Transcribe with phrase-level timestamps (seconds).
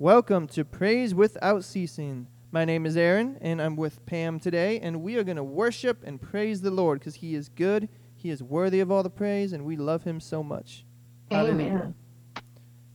[0.00, 2.26] Welcome to Praise Without Ceasing.
[2.50, 6.02] My name is Aaron, and I'm with Pam today, and we are going to worship
[6.04, 7.86] and praise the Lord because He is good,
[8.16, 10.86] He is worthy of all the praise, and we love Him so much.
[11.30, 11.66] Hallelujah.
[11.66, 11.94] Amen.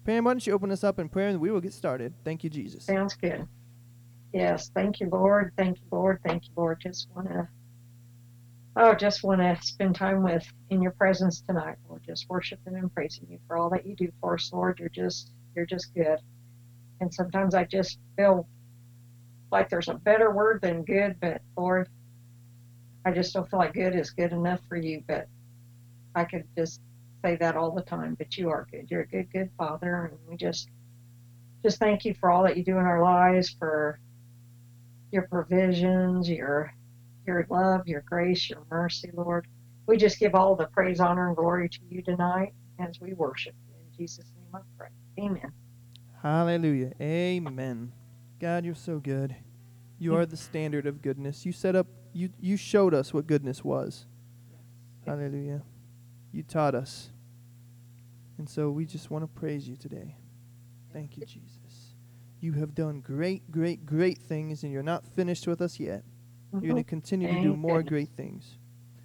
[0.03, 2.15] Pam, why don't you open us up in prayer and we will get started.
[2.23, 2.85] Thank you, Jesus.
[2.85, 3.47] Sounds good.
[4.33, 5.53] Yes, thank you, Lord.
[5.59, 6.21] Thank you, Lord.
[6.25, 6.81] Thank you, Lord.
[6.81, 7.47] Just want to,
[8.77, 12.01] oh, just want to spend time with in your presence tonight, Lord.
[12.03, 14.79] Just worshiping and praising you for all that you do for us, Lord.
[14.79, 16.17] You're just, you're just good.
[17.05, 18.47] And sometimes I just feel
[19.51, 21.87] like there's a better word than good, but Lord,
[23.05, 25.03] I just don't feel like good is good enough for you.
[25.07, 25.27] But
[26.15, 26.81] I could just
[27.23, 28.15] say that all the time.
[28.15, 28.89] But you are good.
[28.89, 30.67] You're a good, good Father, and we just,
[31.63, 33.99] just thank you for all that you do in our lives, for
[35.11, 36.73] your provisions, your
[37.27, 39.45] your love, your grace, your mercy, Lord.
[39.85, 43.53] We just give all the praise, honor, and glory to you tonight as we worship.
[43.69, 44.89] In Jesus' name I pray.
[45.23, 45.53] Amen.
[46.25, 46.91] Hallelujah.
[46.99, 47.91] Amen.
[48.39, 49.35] God, you're so good.
[49.99, 51.45] You are the standard of goodness.
[51.45, 54.07] You set up, you, you showed us what goodness was.
[55.05, 55.61] Hallelujah.
[56.31, 57.11] You taught us.
[58.39, 60.15] And so we just want to praise you today.
[60.91, 61.93] Thank you, Jesus.
[62.39, 66.03] You have done great, great, great things, and you're not finished with us yet.
[66.53, 66.87] You're going to Mhm.
[66.87, 68.57] continue to do more great things.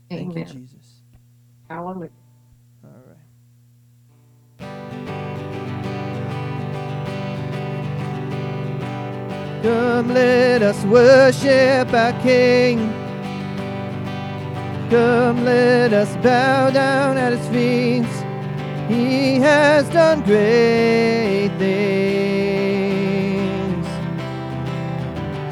[0.08, 1.02] Thank you, Jesus.
[1.68, 2.08] Hallelujah.
[9.62, 12.78] Come, let us worship our King.
[14.88, 18.06] Come, let us bow down at his feet.
[18.88, 21.86] He has done great things.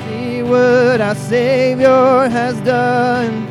[0.06, 3.46] See what our Savior has done.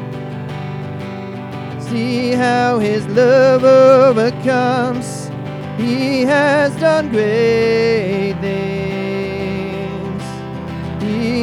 [1.80, 5.30] See how his love overcomes.
[5.77, 8.77] He has done great things.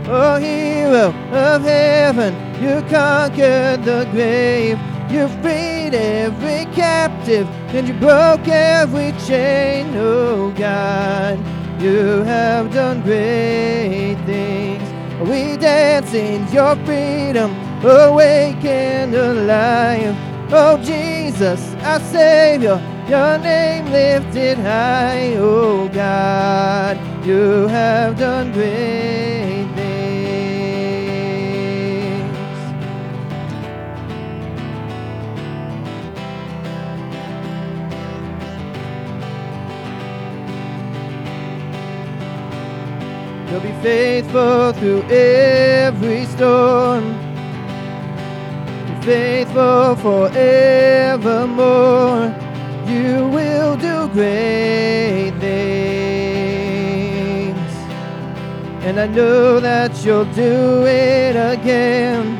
[0.08, 4.78] Oh, hero of heaven, you conquered the grave.
[5.10, 9.96] You freed every captive and you broke every chain.
[9.96, 11.40] Oh, God,
[11.82, 14.88] you have done great things.
[15.28, 20.16] We dance in your freedom, awake and alive.
[20.52, 25.36] Oh, Jesus, our Savior, your name lifted high.
[25.38, 29.94] Oh, God, you have done great things.
[43.52, 47.04] You'll be faithful through every storm.
[48.88, 51.12] Be faithful forevermore.
[52.94, 56.14] You will do great things.
[58.86, 62.38] And I know that you'll do it again.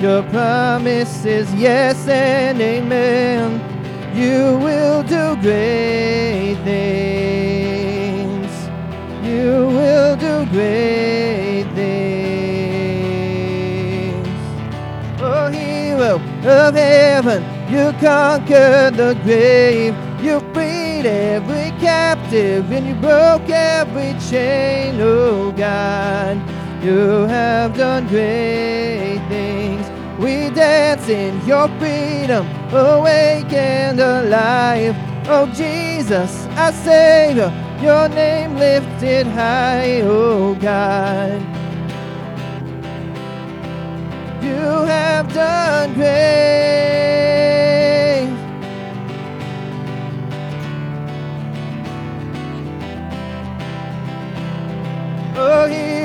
[0.00, 3.60] Your promise is yes and amen.
[4.14, 8.50] You will do great things.
[9.24, 12.20] You will do great things.
[15.22, 19.94] Oh, hero of heaven, you conquered the grave.
[20.20, 25.00] You freed every captive and you broke every chain.
[25.00, 26.36] Oh, God,
[26.84, 29.86] you have done great things.
[30.18, 34.96] We dance in your freedom, awake and alive.
[35.28, 41.40] Oh, Jesus, our Savior, your name lifted high, oh God.
[44.42, 47.29] You have done great.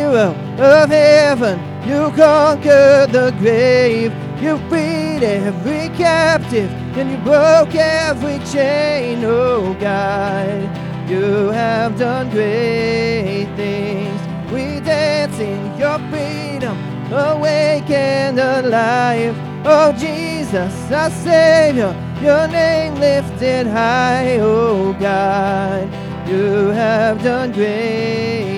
[0.05, 4.13] Hero of heaven, you conquered the grave.
[4.41, 9.23] You freed every captive and you broke every chain.
[9.23, 14.21] Oh, God, you have done great things.
[14.51, 16.77] We dance in your freedom,
[17.11, 19.35] awake and alive.
[19.65, 24.37] Oh, Jesus, our Savior, your name lifted high.
[24.39, 25.89] Oh, God,
[26.29, 28.54] you have done great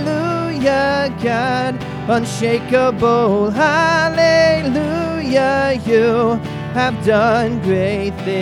[1.23, 3.51] God, unshakable.
[3.51, 4.21] Hallelujah,
[5.87, 6.39] you
[6.75, 8.39] have done great things.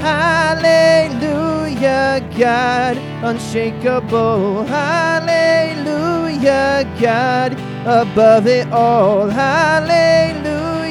[0.00, 4.64] Hallelujah, God, unshakable.
[4.64, 7.52] Hallelujah, God,
[7.86, 9.28] above it all.
[9.28, 10.35] Hallelujah,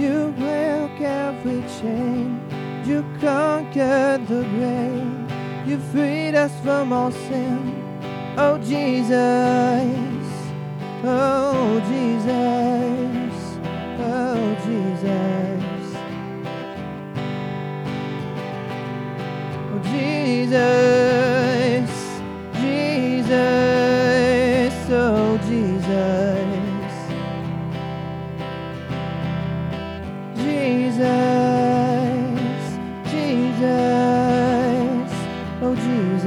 [0.00, 2.40] you broke every chain.
[2.86, 5.68] You conquered the grave.
[5.68, 7.74] You freed us from all sin.
[8.38, 9.10] Oh, Jesus.
[11.04, 13.34] Oh, Jesus.
[14.00, 15.84] Oh, Jesus.
[19.70, 20.80] Oh, Jesus.
[22.60, 23.69] Jesus.
[31.00, 32.64] Jesus.
[33.10, 33.70] Jesus.
[35.62, 36.26] Oh, Jesus.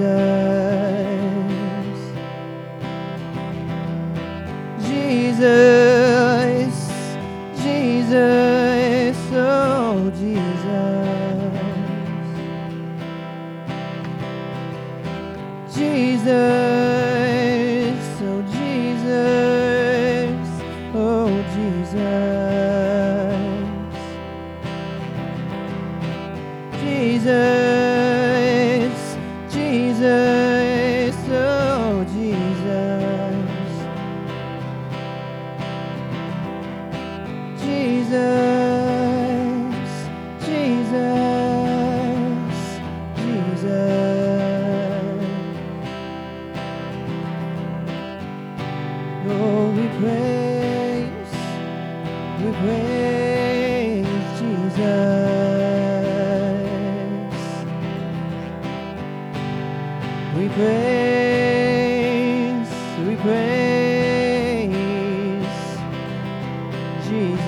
[4.82, 5.83] Jesus,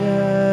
[0.05, 0.44] Jesus,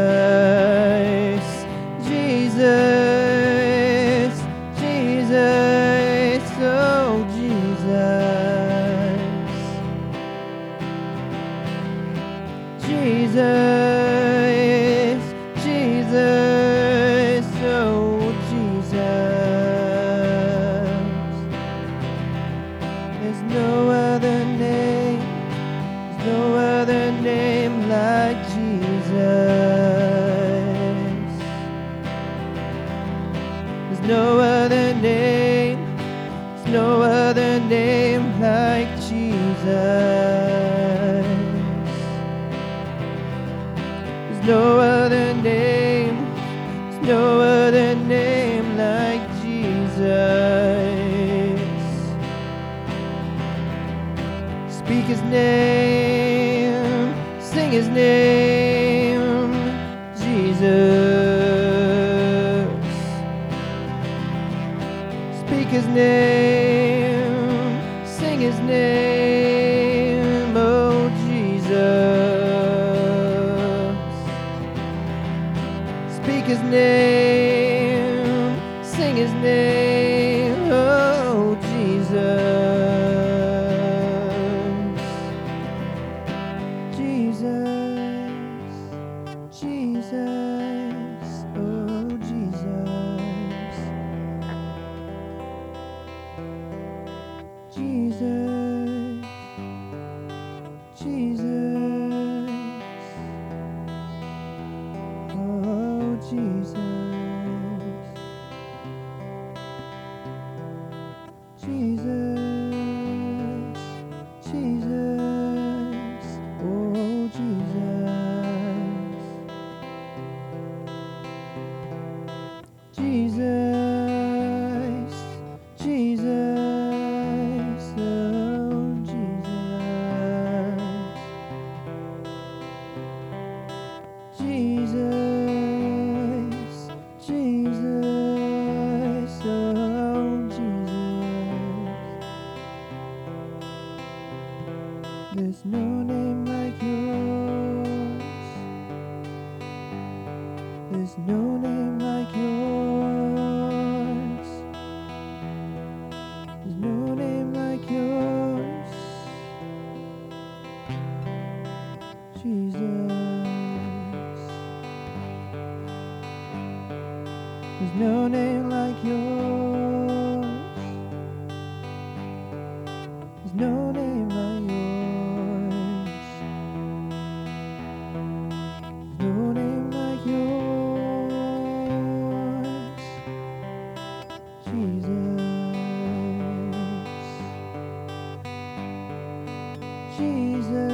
[190.23, 190.92] Jesus.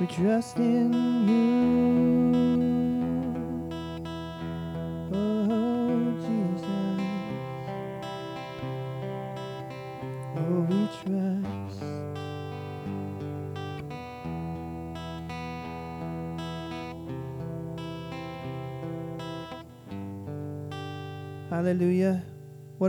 [0.00, 0.92] We trust in
[1.28, 1.87] you.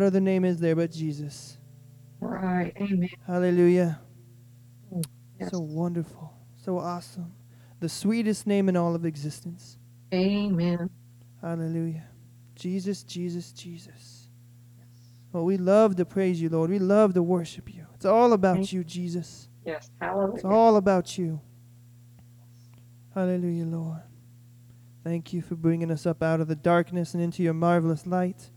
[0.10, 1.60] Other name is there but Jesus?
[2.20, 2.74] Right.
[2.82, 3.10] Amen.
[3.28, 4.02] Hallelujah.
[4.92, 5.06] Mm,
[5.40, 5.52] yes.
[5.52, 6.34] So wonderful.
[6.56, 7.32] So awesome.
[7.80, 9.78] The sweetest name in all of existence.
[10.12, 10.90] Amen.
[11.42, 12.08] Hallelujah.
[12.56, 14.30] Jesus, Jesus, Jesus.
[14.80, 14.88] Yes.
[15.32, 16.72] Well, we love to praise you, Lord.
[16.72, 17.86] We love to worship you.
[17.94, 19.48] It's all about you, Jesus.
[19.64, 19.92] Yes.
[20.02, 20.34] Hallelujah.
[20.34, 21.40] It's all about you.
[23.14, 24.02] Hallelujah, Lord.
[25.04, 28.50] Thank you for bringing us up out of the darkness and into your marvelous light.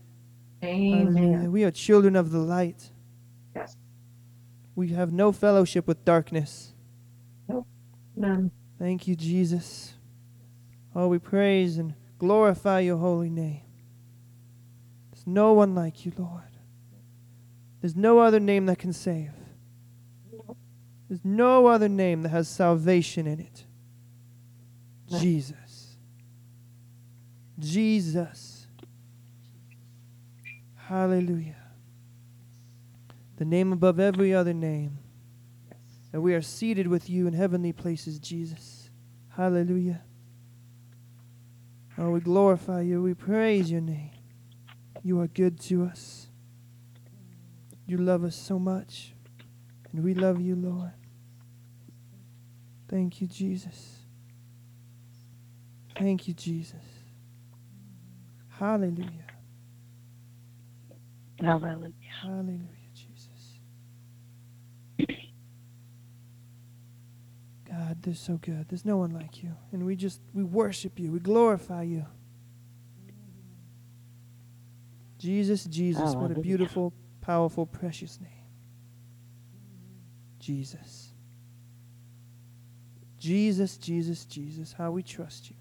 [0.63, 1.07] Hallelujah.
[1.07, 1.51] Amen.
[1.51, 2.89] We are children of the light.
[3.55, 3.75] Yes.
[4.75, 6.73] We have no fellowship with darkness.
[7.47, 7.65] No.
[8.15, 8.51] None.
[8.79, 9.93] Thank you, Jesus.
[10.95, 13.61] Oh, we praise and glorify your holy name.
[15.11, 16.41] There's no one like you, Lord.
[17.81, 19.31] There's no other name that can save.
[21.09, 23.65] There's no other name that has salvation in it.
[25.19, 25.97] Jesus.
[27.59, 28.52] Jesus.
[30.87, 31.55] Hallelujah.
[33.37, 34.99] The name above every other name.
[36.11, 38.89] That we are seated with you in heavenly places, Jesus.
[39.29, 40.01] Hallelujah.
[41.97, 43.01] Oh, we glorify you.
[43.01, 44.11] We praise your name.
[45.03, 46.27] You are good to us.
[47.85, 49.13] You love us so much.
[49.91, 50.91] And we love you, Lord.
[52.89, 53.99] Thank you, Jesus.
[55.95, 56.83] Thank you, Jesus.
[58.49, 59.32] Hallelujah.
[61.39, 61.93] Hallelujah.
[62.21, 63.59] Hallelujah, Jesus.
[67.67, 68.67] God, they're so good.
[68.69, 69.55] There's no one like you.
[69.71, 71.11] And we just, we worship you.
[71.11, 72.05] We glorify you.
[75.17, 78.29] Jesus, Jesus, what a beautiful, powerful, precious name.
[80.39, 81.13] Jesus.
[83.17, 85.55] Jesus, Jesus, Jesus, how we trust you.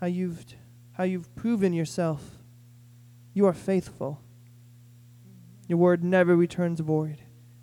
[0.00, 0.44] How you've
[0.90, 2.22] how you've proven yourself.
[3.36, 4.22] You are faithful.
[5.68, 7.20] Your word never returns void.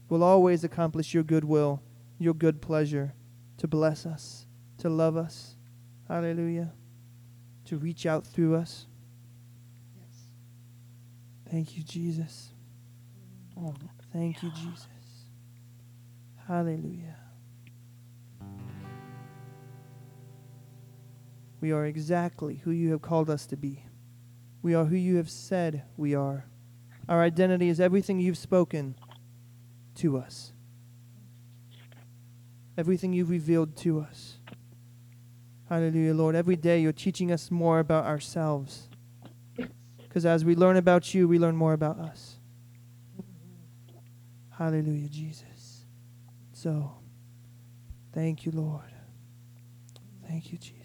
[0.08, 1.82] Will always accomplish your good will,
[2.20, 3.16] your good pleasure,
[3.58, 4.46] to bless us,
[4.78, 5.56] to love us.
[6.08, 6.74] Hallelujah.
[7.66, 8.86] To reach out through us.
[9.98, 10.28] Yes.
[11.50, 12.54] Thank you, Jesus.
[13.60, 13.74] Oh,
[14.12, 14.86] Thank you, Jesus.
[16.48, 17.18] Hallelujah.
[21.62, 23.88] We are exactly who you have called us to be.
[24.64, 26.46] We are who you have said we are.
[27.08, 28.96] Our identity is everything you've spoken
[29.96, 30.54] to us,
[32.78, 34.40] everything you've revealed to us.
[35.70, 36.36] Hallelujah, Lord.
[36.36, 38.90] Every day you're teaching us more about ourselves.
[39.98, 42.38] Because as we learn about you, we learn more about us.
[44.52, 45.86] Hallelujah, Jesus.
[46.54, 46.94] So,
[48.14, 48.94] thank you, Lord.
[50.28, 50.83] Thank you, Jesus.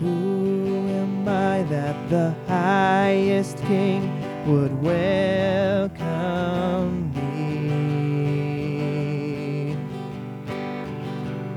[0.00, 4.10] Who am I that the highest king
[4.46, 5.92] would welcome
[7.12, 7.90] me?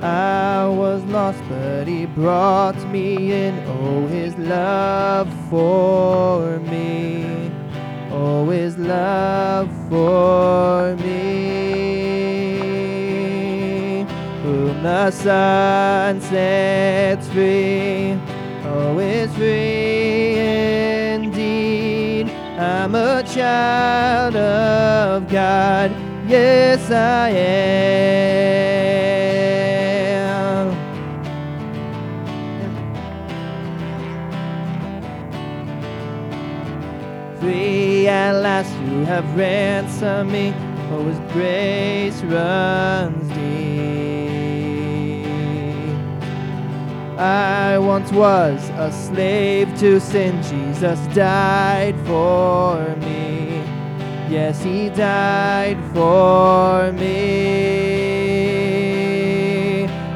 [0.02, 3.64] I was lost, but he brought me in.
[3.66, 7.50] Oh, his love for me.
[8.12, 11.14] Oh, his love for me.
[14.44, 18.20] Whom the Son sets free.
[18.76, 20.36] Oh, is free
[21.14, 22.28] indeed.
[22.58, 25.92] I'm a child of God.
[26.28, 27.54] Yes, I am.
[37.40, 40.52] Free at last, you have ransomed me.
[40.90, 43.33] Oh, His grace runs
[47.24, 50.44] I once was a slave to sin.
[50.44, 53.64] Jesus died for me.
[54.30, 57.14] Yes, He died for me.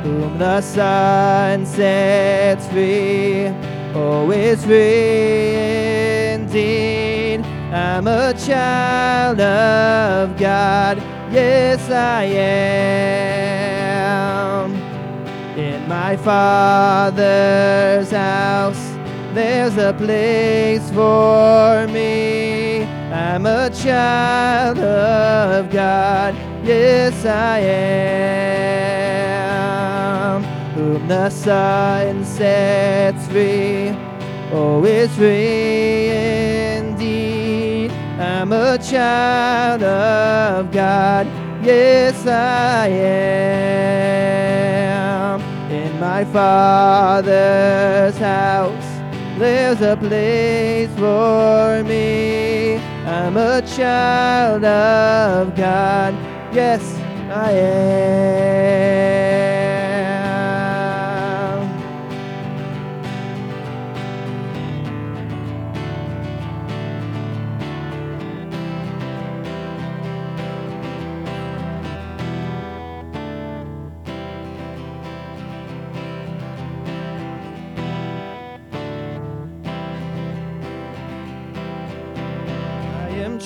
[0.04, 3.54] Whom the Son sets free.
[3.96, 7.46] Oh, is free indeed.
[7.72, 10.98] I'm a child of God.
[11.32, 13.77] Yes, I am.
[16.08, 18.96] My Father's house,
[19.34, 22.86] there's a place for me.
[23.12, 26.34] I'm a child of God.
[26.64, 27.60] Yes, I
[29.50, 30.44] am.
[30.76, 33.94] Whom the Son sets free.
[34.54, 36.08] Oh, is free
[36.78, 37.92] indeed.
[38.18, 41.28] I'm a child of God.
[41.62, 44.08] Yes, I am.
[46.00, 47.28] My Father's
[48.18, 48.86] house,
[49.40, 52.76] there's a place for me.
[53.06, 56.14] I'm a child of God.
[56.54, 56.82] Yes,
[57.32, 59.17] I am.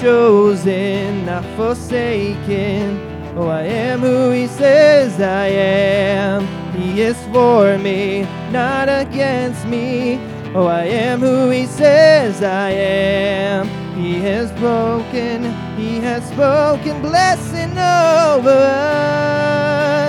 [0.01, 2.99] Chosen, not forsaken.
[3.37, 6.47] Oh, I am who He says I am.
[6.73, 10.19] He is for me, not against me.
[10.55, 13.67] Oh, I am who He says I am.
[13.95, 15.43] He has broken,
[15.77, 18.49] He has spoken blessing over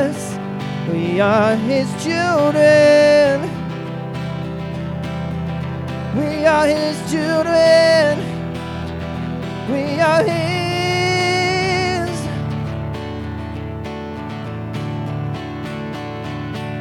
[0.00, 0.38] us.
[0.90, 3.42] We are His children.
[6.16, 8.32] We are His children.
[9.72, 12.11] We are His.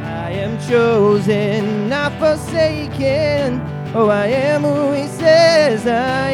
[0.03, 3.61] I am chosen, not forsaken.
[3.95, 6.31] Oh, I am who He says I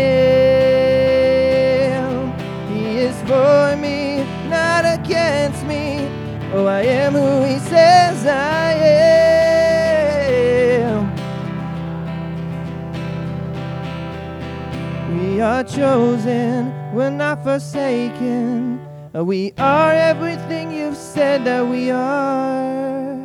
[1.87, 2.33] am.
[2.73, 6.09] He is for me, not against me.
[6.53, 9.16] Oh, I am who He says I am.
[15.37, 18.81] We are chosen, we're not forsaken.
[19.13, 23.21] Uh, We are everything you've said that we are.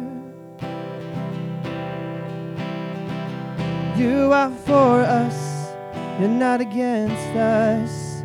[3.97, 5.73] You are for us,
[6.21, 8.23] you're not against us.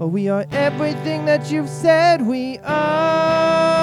[0.00, 3.76] Oh, we are everything that you've said we are.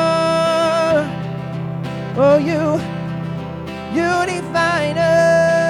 [2.18, 2.80] Oh, you,
[3.94, 5.63] you define us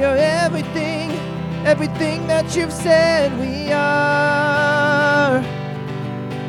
[0.00, 1.10] We are everything,
[1.66, 5.40] everything that you've said we are.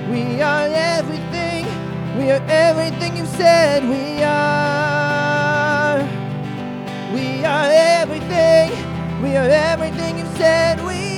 [0.10, 1.66] We are everything,
[2.18, 6.00] we are everything you've said we are.
[7.14, 8.72] We are everything,
[9.22, 11.11] we are everything you've said we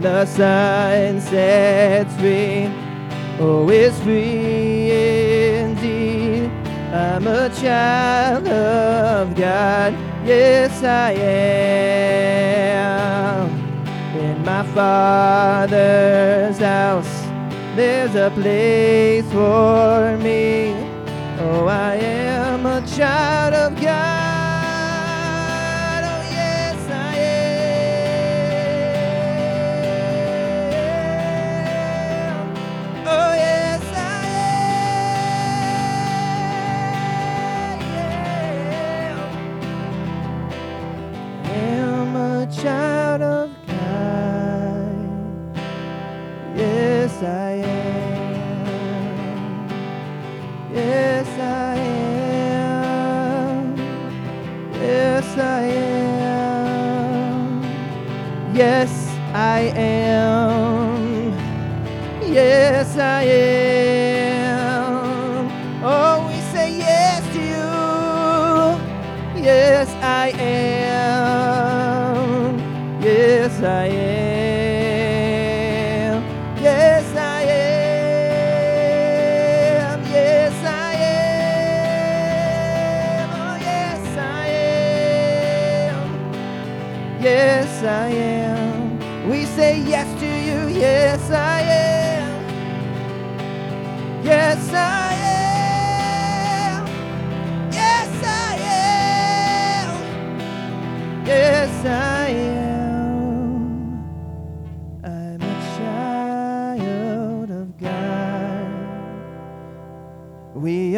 [0.00, 2.68] the Son sets free.
[3.38, 4.90] Oh, it's free
[5.60, 6.50] indeed.
[6.92, 9.94] I'm a child of God.
[10.24, 11.86] Yes, I am.
[14.18, 17.26] In my Father's house,
[17.74, 20.74] there's a place for me.
[21.38, 24.15] Oh, I am a child of God.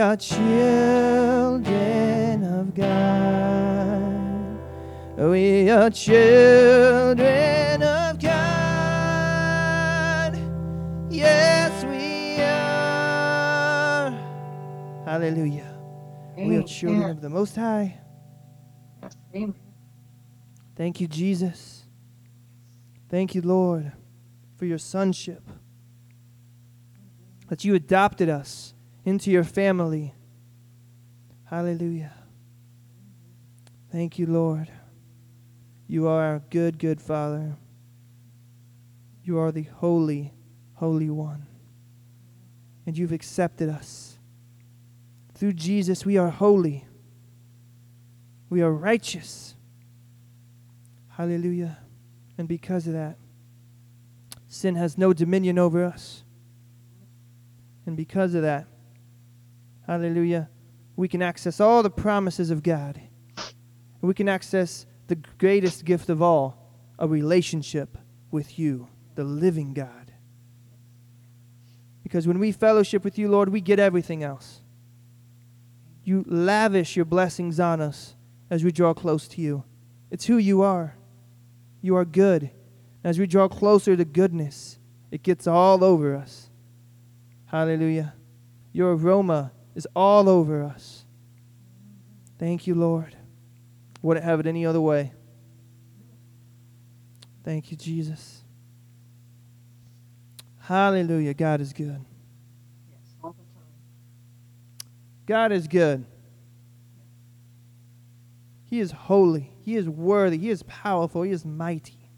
[0.09, 1.65] Are children
[2.43, 4.59] of God.
[5.19, 8.39] We are children of God.
[11.11, 14.11] Yes, we are.
[15.05, 15.77] Hallelujah.
[16.39, 17.99] We are children of the Most High.
[19.35, 19.55] Amen.
[20.75, 21.85] Thank you, Jesus.
[23.11, 23.93] Thank you, Lord,
[24.57, 25.43] for your sonship.
[27.49, 28.73] That you adopted us
[29.09, 30.15] into your family.
[31.45, 32.13] Hallelujah.
[33.91, 34.71] Thank you, Lord.
[35.87, 37.57] You are our good, good Father.
[39.25, 40.35] You are the holy,
[40.75, 41.47] holy one.
[42.87, 44.19] And you've accepted us.
[45.35, 46.87] Through Jesus, we are holy.
[48.51, 49.55] We are righteous.
[51.09, 51.79] Hallelujah.
[52.37, 53.17] And because of that,
[54.49, 56.25] sin has no dominion over us.
[57.87, 58.67] And because of that,
[59.89, 60.49] hallelujah,
[60.95, 63.01] we can access all the promises of God.
[64.01, 66.57] We can access the greatest gift of all
[66.99, 67.97] a relationship
[68.31, 70.13] with you, the living God.
[72.03, 74.61] Because when we fellowship with you, Lord, we get everything else.
[76.05, 78.17] You lavish your blessings on us
[78.51, 79.65] as we draw close to you.
[80.11, 80.97] It's who you are.
[81.83, 82.43] You are good.
[82.43, 84.79] And As we draw closer to goodness,
[85.11, 86.51] it gets all over us.
[87.47, 88.15] Hallelujah.
[88.73, 91.05] Your aroma is all over us.
[92.37, 93.17] Thank you, Lord.
[94.03, 95.13] Wouldn't have it any other way.
[97.45, 98.43] Thank you, Jesus.
[100.59, 101.33] Hallelujah.
[101.33, 102.05] God is good.
[105.27, 106.05] God is good.
[108.65, 109.53] He is holy.
[109.63, 110.39] He is worthy.
[110.39, 111.23] He is powerful.
[111.23, 112.11] He is mighty.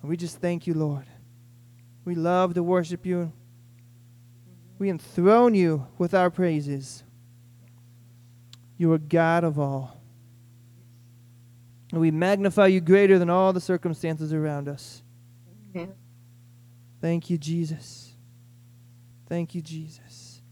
[0.00, 1.06] And we just thank you, Lord.
[2.04, 3.32] We love to worship you.
[4.78, 7.02] We enthrone you with our praises.
[8.76, 10.00] You are God of all.
[11.90, 15.02] And we magnify you greater than all the circumstances around us.
[15.74, 15.94] Amen.
[17.00, 18.14] Thank you, Jesus.
[19.26, 20.42] Thank you, Jesus.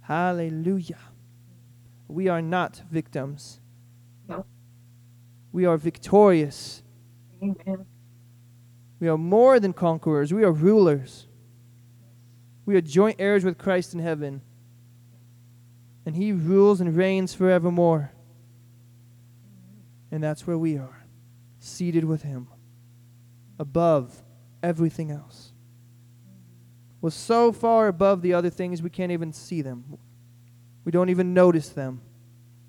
[0.00, 0.98] Hallelujah.
[2.08, 3.60] We are not victims.
[4.28, 4.44] No.
[5.52, 6.82] We are victorious.
[7.42, 7.86] Amen.
[8.98, 10.32] We are more than conquerors.
[10.32, 11.26] We are rulers.
[12.70, 14.42] We are joint heirs with Christ in heaven.
[16.06, 18.12] And he rules and reigns forevermore.
[20.12, 21.04] And that's where we are,
[21.58, 22.46] seated with him,
[23.58, 24.22] above
[24.62, 25.52] everything else.
[27.00, 29.98] We're so far above the other things we can't even see them.
[30.84, 32.02] We don't even notice them.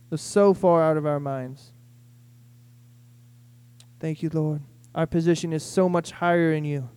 [0.09, 1.73] They're so far out of our minds.
[3.99, 4.63] Thank you, Lord.
[4.95, 6.89] Our position is so much higher in you.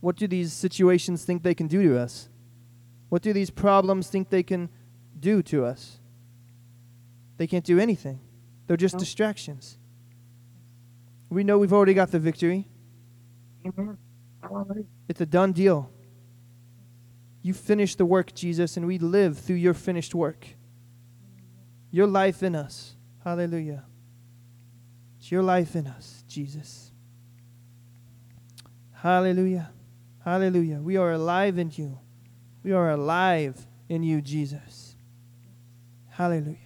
[0.00, 2.28] What do these situations think they can do to us?
[3.08, 4.70] What do these problems think they can
[5.18, 6.00] do to us?
[7.36, 8.20] They can't do anything.
[8.66, 9.00] They're just No.
[9.00, 9.78] distractions.
[11.28, 12.68] We know we've already got the victory.
[13.66, 13.98] Amen.
[15.08, 15.90] It's a done deal.
[17.42, 20.46] You finished the work, Jesus, and we live through your finished work.
[21.90, 22.96] Your life in us.
[23.24, 23.84] Hallelujah.
[25.18, 26.92] It's your life in us, Jesus.
[28.92, 29.72] Hallelujah.
[30.24, 30.80] Hallelujah.
[30.80, 31.98] We are alive in you.
[32.62, 34.96] We are alive in you, Jesus.
[36.10, 36.58] Hallelujah.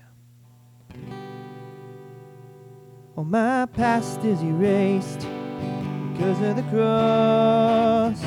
[3.16, 5.20] Oh, my past is erased
[6.12, 8.20] because of the cross.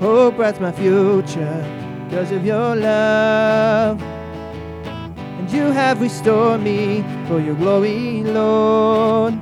[0.00, 4.00] Hope brights my future because of your love.
[4.00, 9.34] And you have restored me for your glory, Lord.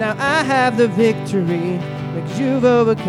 [0.00, 1.78] Now I have the victory
[2.14, 3.04] because you've overcome.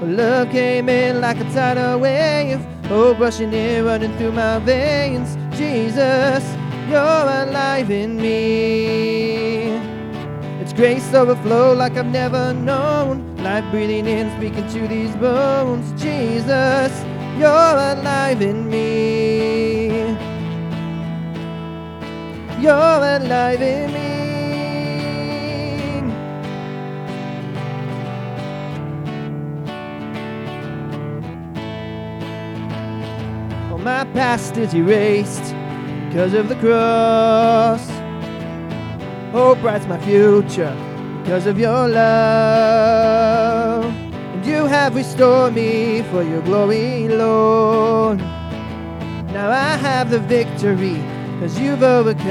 [0.00, 2.60] Love came in like a tidal wave.
[2.84, 5.36] Oh, Hope rushing in, running through my veins.
[5.56, 6.44] Jesus,
[6.88, 9.72] you're alive in me.
[10.60, 13.36] It's grace overflow like I've never known.
[13.38, 15.92] Life breathing in, speaking to these bones.
[16.00, 16.92] Jesus,
[17.38, 20.16] you're alive in me.
[22.60, 24.23] You're alive in me.
[34.14, 35.54] Past is erased
[36.06, 37.86] because of the cross.
[39.32, 40.74] Hope brights my future
[41.22, 43.84] because of your love.
[43.84, 48.18] And you have restored me for your glory, Lord.
[49.34, 52.22] Now I have the victory because you've overcome.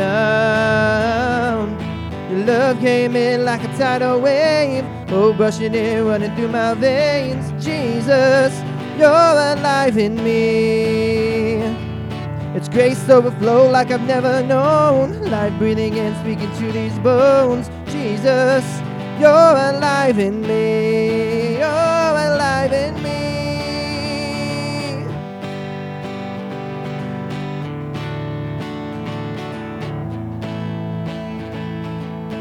[2.32, 4.86] Your love came in like a tidal wave.
[5.10, 7.52] Oh, rushing in, running through my veins.
[7.64, 8.58] Jesus,
[8.98, 10.93] you're alive in me.
[12.56, 15.24] It's grace overflow like I've never known.
[15.32, 17.68] Life breathing and speaking to these bones.
[17.92, 18.64] Jesus,
[19.20, 21.58] you're alive in me.
[21.58, 23.10] You're alive in me.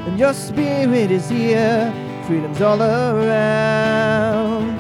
[0.07, 1.91] And your spirit is here.
[2.27, 4.79] Freedom's all around.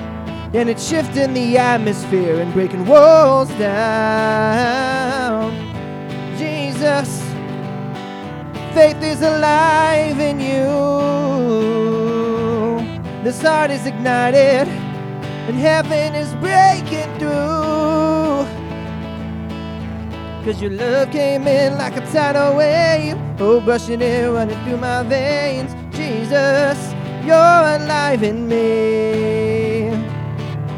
[0.54, 5.01] And it's shifting the atmosphere and breaking walls down.
[8.74, 10.66] Faith is alive in you.
[13.22, 14.66] This heart is ignited,
[15.46, 18.46] and heaven is breaking through.
[20.44, 23.16] Cause your love came in like a tidal wave.
[23.38, 25.72] Oh, rushing in, running through my veins.
[25.94, 26.78] Jesus,
[27.24, 27.36] you're
[27.76, 29.92] alive in me.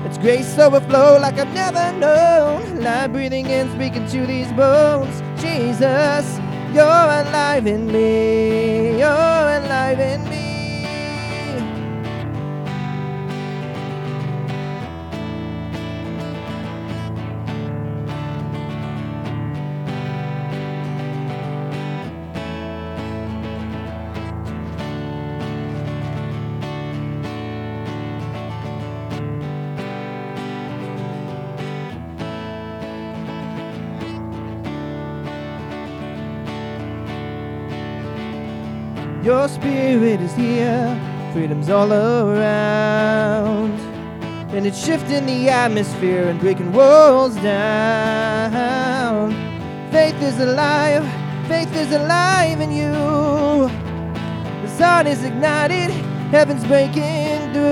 [0.05, 2.81] It's grace overflow like I've never known.
[2.81, 5.23] Life breathing and speaking to these bones.
[5.41, 6.39] Jesus,
[6.75, 8.99] you're alive in me.
[8.99, 10.44] You're alive in me.
[41.45, 43.79] Freedom's all around.
[44.55, 49.31] And it's shifting the atmosphere and breaking walls down.
[49.93, 51.05] Faith is alive,
[51.47, 52.93] faith is alive in you.
[54.63, 55.91] The sun is ignited,
[56.31, 57.63] heaven's breaking through.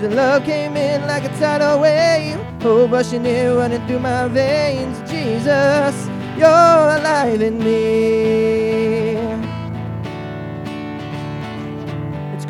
[0.00, 4.98] Your love came in like a tidal wave, oh, rushing in, running through my veins.
[5.10, 6.08] Jesus,
[6.38, 8.53] you're alive in me.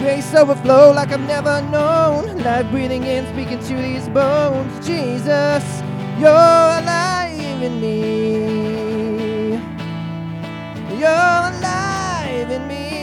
[0.05, 2.37] Grace overflow like I've never known.
[2.43, 4.87] Life breathing in, speaking to these bones.
[4.87, 5.65] Jesus,
[6.19, 9.55] you're alive in me.
[11.01, 12.94] You're alive in me.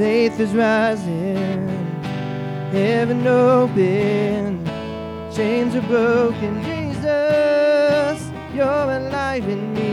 [0.00, 1.68] Faith is rising,
[2.72, 4.64] heaven open,
[5.30, 6.62] chains are broken.
[6.64, 9.90] Jesus, you're alive in me.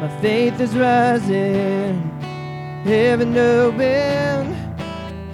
[0.00, 2.00] My faith is rising,
[2.84, 4.54] heaven open,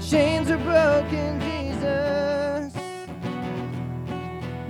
[0.00, 1.38] chains are broken.
[1.42, 2.72] Jesus.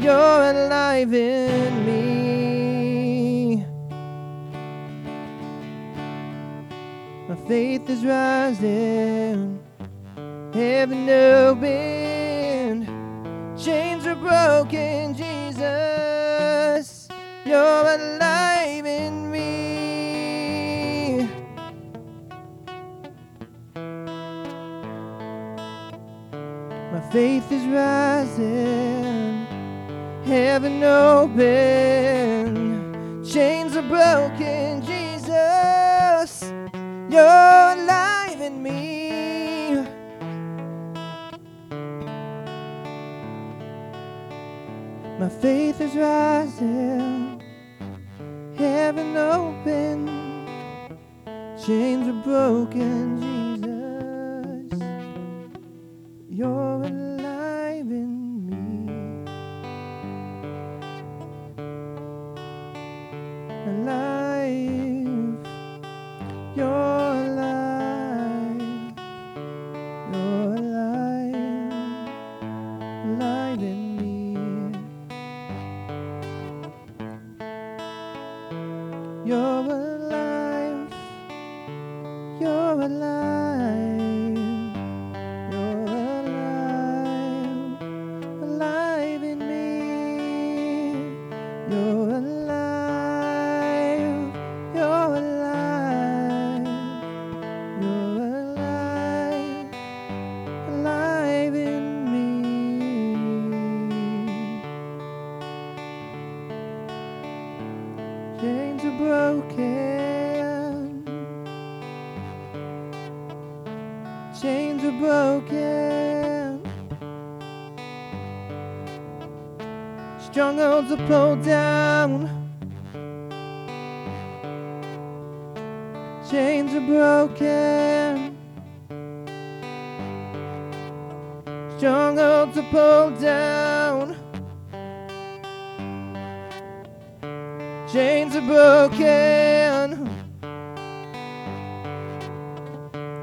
[0.00, 2.35] You're alive in me.
[7.48, 9.60] Faith is rising,
[10.52, 12.86] heaven opened,
[13.56, 17.06] chains are broken, Jesus.
[17.44, 21.28] You're alive in me.
[26.92, 29.46] My faith is rising,
[30.24, 31.44] heaven open,
[33.24, 34.75] chains are broken.
[37.16, 39.70] You're alive in me.
[45.18, 47.40] My faith is rising,
[48.58, 50.46] heaven open,
[51.64, 53.35] chains are broken,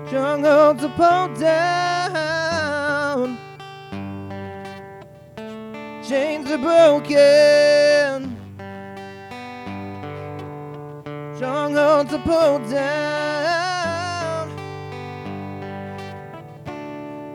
[0.07, 3.37] Strongholds are pulled down.
[6.07, 8.37] Chains are broken.
[11.35, 14.49] Strongholds are pulled down.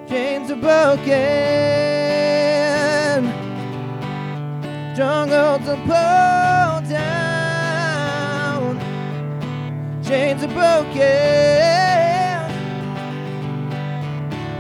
[0.09, 1.09] Chains are broken.
[4.95, 8.79] Strongholds are pulled down.
[10.05, 11.78] Chains are broken.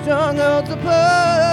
[0.09, 1.48] Strongholds are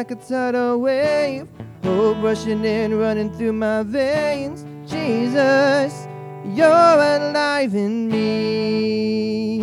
[0.00, 1.46] like a tidal wave,
[1.84, 4.64] hope rushing in, running through my veins.
[4.90, 6.08] Jesus,
[6.54, 9.60] you're alive in me.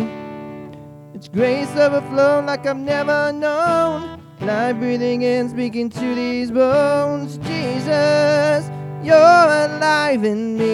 [1.12, 4.22] It's grace overflowing like I've never known.
[4.40, 7.38] Life breathing in, speaking to these bones.
[7.38, 8.70] Jesus,
[9.02, 10.68] you're alive in me.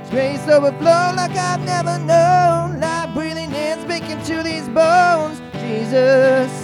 [0.00, 2.78] It's grace overflow like I've never known.
[2.78, 5.40] Life breathing in, speaking to these bones.
[5.60, 6.59] Jesus,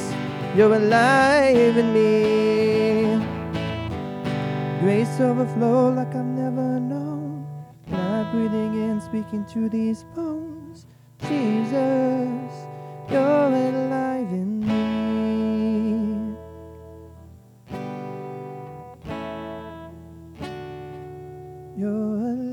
[0.57, 3.20] you're alive in me.
[4.80, 7.46] Grace overflow like I've never known.
[7.88, 10.86] Life breathing in, speaking to these bones.
[11.28, 12.52] Jesus,
[13.11, 16.36] you're alive in me.
[21.76, 22.45] You're alive.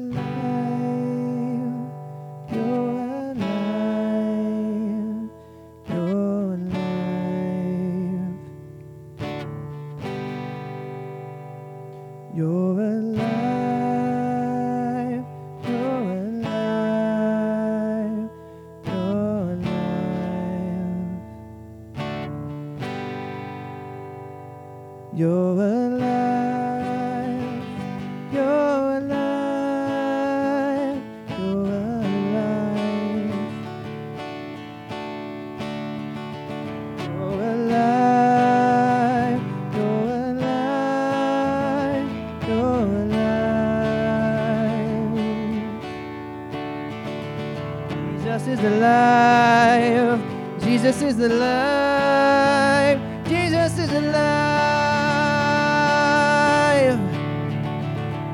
[49.33, 50.21] Alive.
[50.61, 52.99] Jesus is alive.
[53.27, 54.43] Jesus is alive.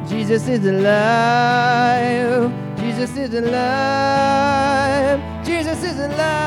[0.07, 2.51] Jesus is alive.
[2.77, 5.19] Jesus is alive.
[5.45, 6.39] Jesus is alive.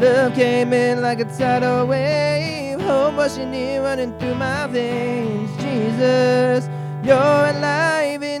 [0.00, 5.50] Love came in like a tidal wave, hope rushing in, running through my veins.
[5.62, 6.70] Jesus,
[7.04, 8.39] you're alive in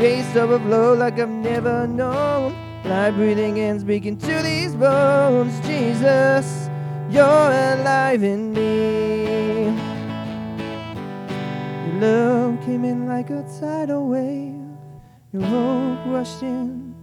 [0.00, 2.54] Grace overflow like I've never known.
[2.86, 5.52] Life breathing and speaking to these bones.
[5.66, 6.70] Jesus,
[7.10, 9.64] you're alive in me.
[11.84, 14.54] Your love came in like a tidal wave.
[15.34, 16.94] Your hope rushed in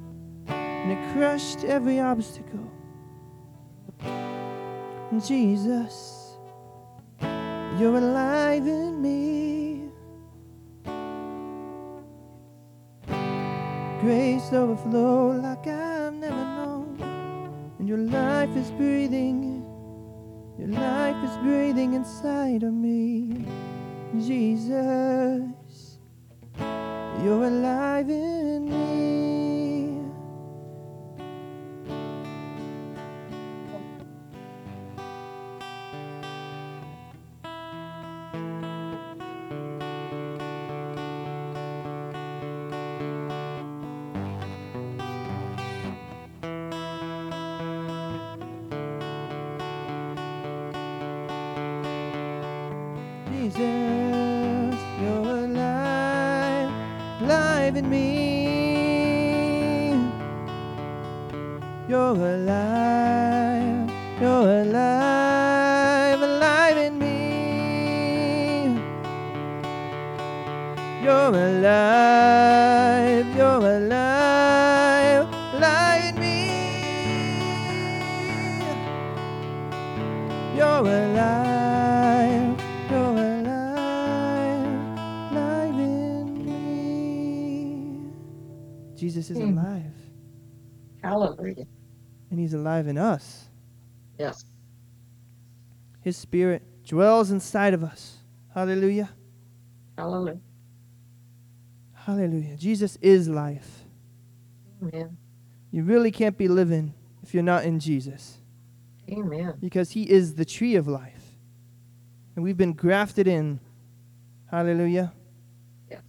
[0.48, 2.68] and it crushed every obstacle.
[5.24, 6.36] Jesus,
[7.78, 9.57] you're alive in me.
[14.02, 17.00] Grace overflow like I've never known.
[17.80, 19.66] And your life is breathing,
[20.60, 23.46] your life is breathing inside of me.
[24.20, 26.00] Jesus,
[27.24, 29.47] you're alive in me.
[92.48, 93.50] He's alive in us.
[94.18, 94.46] Yes.
[96.00, 98.20] His Spirit dwells inside of us.
[98.54, 99.10] Hallelujah.
[99.98, 100.40] Hallelujah.
[101.92, 102.56] Hallelujah.
[102.56, 103.84] Jesus is life.
[104.82, 105.18] Amen.
[105.72, 108.38] You really can't be living if you're not in Jesus
[109.12, 109.56] Amen.
[109.60, 111.36] because He is the tree of life.
[112.38, 113.60] And we've been grafted in.
[114.50, 115.12] Hallelujah.
[115.92, 116.02] Yes.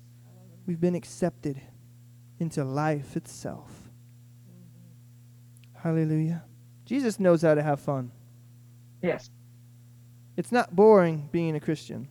[0.68, 1.60] We've been accepted
[2.38, 3.77] into life itself.
[5.82, 6.44] Hallelujah.
[6.84, 8.10] Jesus knows how to have fun.
[9.02, 9.30] Yes.
[10.36, 12.08] It's not boring being a Christian.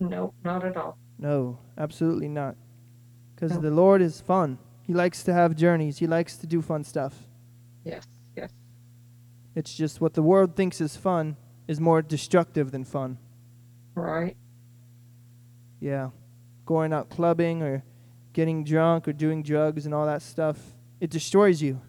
[0.00, 0.98] No, not at all.
[1.18, 2.56] No, absolutely not.
[3.34, 3.60] Because No.
[3.60, 4.58] the Lord is fun.
[4.82, 7.26] He likes to have journeys, He likes to do fun stuff.
[7.84, 8.06] Yes.
[8.36, 8.52] Yes.
[9.54, 11.36] It's just what the world thinks is fun
[11.68, 13.18] is more destructive than fun.
[13.94, 14.36] Right.
[15.80, 16.10] Yeah.
[16.64, 17.84] Going out clubbing or
[18.32, 20.58] getting drunk or doing drugs and all that stuff,
[21.00, 21.80] it destroys you.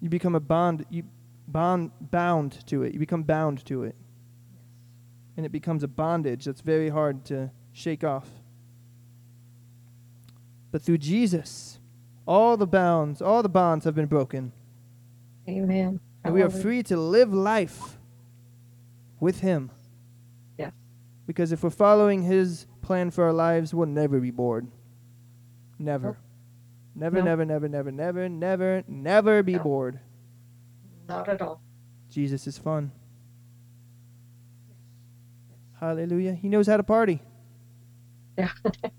[0.00, 1.04] You become a bond you
[1.46, 2.92] bond bound to it.
[2.92, 3.94] You become bound to it.
[5.36, 8.28] And it becomes a bondage that's very hard to shake off.
[10.70, 11.78] But through Jesus,
[12.26, 14.52] all the bounds, all the bonds have been broken.
[15.48, 16.00] Amen.
[16.22, 17.98] And we are free to live life
[19.18, 19.70] with Him.
[20.58, 20.72] Yes.
[21.26, 24.68] Because if we're following His plan for our lives, we'll never be bored.
[25.78, 26.18] Never.
[27.00, 27.24] Never, Nope.
[27.24, 29.62] never, never, never, never, never, never be No.
[29.62, 30.00] bored.
[31.08, 31.62] Not at all.
[32.10, 32.92] Jesus is fun.
[35.80, 36.34] Hallelujah.
[36.34, 37.22] He knows how to party.
[38.36, 38.50] Yeah.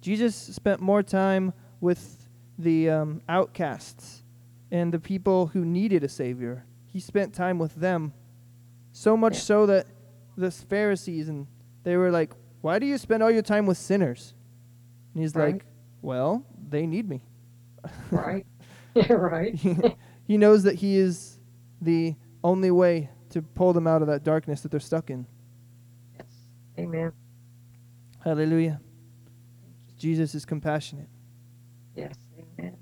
[0.00, 2.28] Jesus spent more time with
[2.58, 4.22] the um, outcasts
[4.70, 6.64] and the people who needed a Savior.
[6.86, 8.12] He spent time with them
[8.92, 9.40] so much Yeah.
[9.40, 9.86] so that
[10.36, 11.48] the Pharisees and
[11.82, 14.34] they were like, Why do you spend all your time with sinners?
[15.14, 15.54] And he's Right.
[15.54, 15.64] like,
[16.02, 17.22] Well, they need me.
[18.10, 18.44] right.
[18.94, 19.56] Yeah, right.
[20.24, 21.40] he knows that he is
[21.80, 25.26] the only way to pull them out of that darkness that they're stuck in.
[26.16, 26.26] Yes.
[26.78, 27.12] Amen.
[28.22, 28.80] Hallelujah.
[29.98, 31.08] Jesus is compassionate.
[31.96, 32.14] Yes.
[32.38, 32.76] Amen.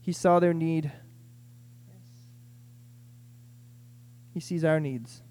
[0.00, 0.84] He saw their need.
[0.84, 2.02] Yes.
[4.34, 5.22] He sees our needs.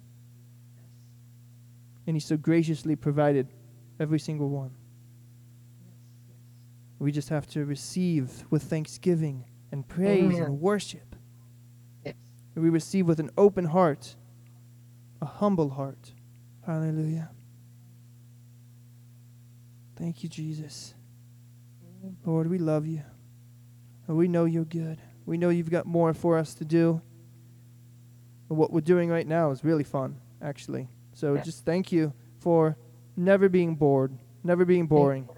[2.06, 3.48] And He so graciously provided
[3.98, 4.72] every single one.
[6.98, 10.42] We just have to receive with thanksgiving and praise Amen.
[10.42, 11.14] and worship.
[12.04, 12.14] Yes.
[12.54, 14.16] And we receive with an open heart,
[15.20, 16.12] a humble heart.
[16.64, 17.30] Hallelujah.
[19.96, 20.94] Thank you, Jesus.
[22.24, 23.02] Lord, we love you.
[24.06, 25.00] And we know you're good.
[25.24, 27.00] We know you've got more for us to do.
[28.48, 30.88] And what we're doing right now is really fun, actually.
[31.12, 31.44] So Yes.
[31.44, 32.76] just thank you for
[33.16, 35.28] never being bored, never being boring.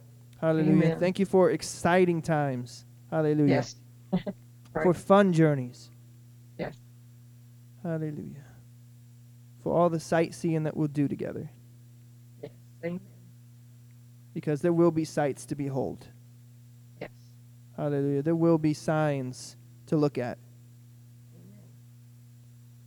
[0.41, 0.73] Hallelujah.
[0.73, 1.01] Amen.
[1.01, 2.85] Thank you for exciting times.
[3.11, 3.49] Hallelujah.
[3.49, 3.77] Yes.
[4.83, 5.91] For fun journeys.
[6.59, 6.77] Yes.
[7.83, 8.45] Hallelujah.
[9.63, 11.51] For all the sightseeing that we'll do together.
[12.43, 12.53] Yes.
[12.85, 13.01] Amen.
[14.35, 16.07] Because there will be sights to behold.
[17.01, 17.11] Yes.
[17.77, 18.23] Hallelujah.
[18.23, 20.39] There will be signs to look at.
[21.35, 21.59] Amen.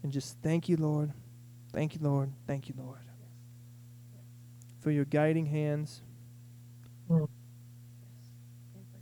[0.04, 1.12] And just thank you, Lord.
[1.74, 2.32] Thank you, Lord.
[2.47, 2.99] Thank you, Lord.
[4.80, 6.02] For your guiding hands.
[7.10, 7.28] Mm.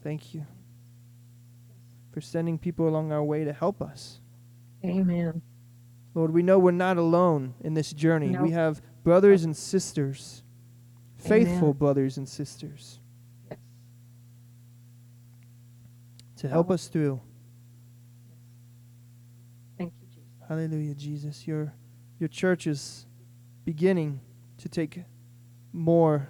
[0.04, 0.46] Thank you
[2.12, 4.20] for sending people along our way to help us.
[4.84, 5.42] Amen.
[6.16, 8.30] Lord, we know we're not alone in this journey.
[8.30, 8.42] No.
[8.42, 10.44] We have brothers and sisters,
[11.18, 11.74] faithful Amen.
[11.74, 13.00] brothers and sisters,
[13.50, 13.60] Yes.
[16.38, 17.22] to help us through.
[19.78, 20.24] Thank you, Jesus.
[20.48, 21.48] Hallelujah, Jesus.
[21.48, 21.74] Your
[22.20, 23.06] your church is
[23.66, 24.20] beginning
[24.58, 25.02] to take
[25.72, 26.30] more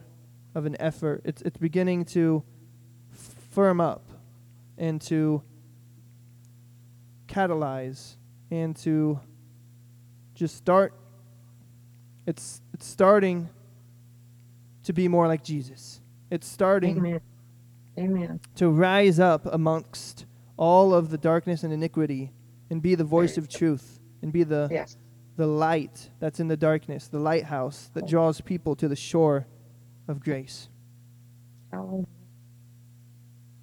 [0.54, 1.22] of an effort.
[1.24, 2.44] It's it's beginning to
[3.60, 4.04] firm up
[4.78, 5.44] and to
[7.28, 8.16] catalyze
[8.50, 9.20] and to
[10.34, 10.94] just start
[12.26, 13.50] it's it's starting
[14.84, 16.00] to be more like Jesus.
[16.32, 17.20] It's starting Amen.
[17.98, 18.40] Amen.
[18.56, 22.32] to rise up amongst all of the darkness and iniquity
[22.70, 24.96] and be the voice of truth and be the Yes.
[25.36, 29.48] the light that's in the darkness, the lighthouse that draws people to the shore
[30.08, 30.70] of grace.
[31.74, 32.06] Hallelujah.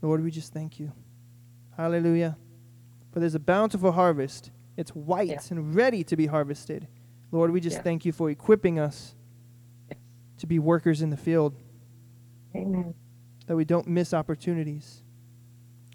[0.06, 0.92] Lord, we just thank you.
[1.76, 2.38] Hallelujah.
[3.10, 4.52] For there's a bountiful harvest.
[4.76, 5.40] It's white Yeah.
[5.50, 6.86] and ready to be harvested.
[7.32, 7.82] Lord, we just Yeah.
[7.82, 9.16] thank you for equipping us
[9.90, 9.98] Yes.
[10.38, 11.56] to be workers in the field,
[12.54, 12.94] Amen.
[13.46, 15.02] that we don't miss opportunities.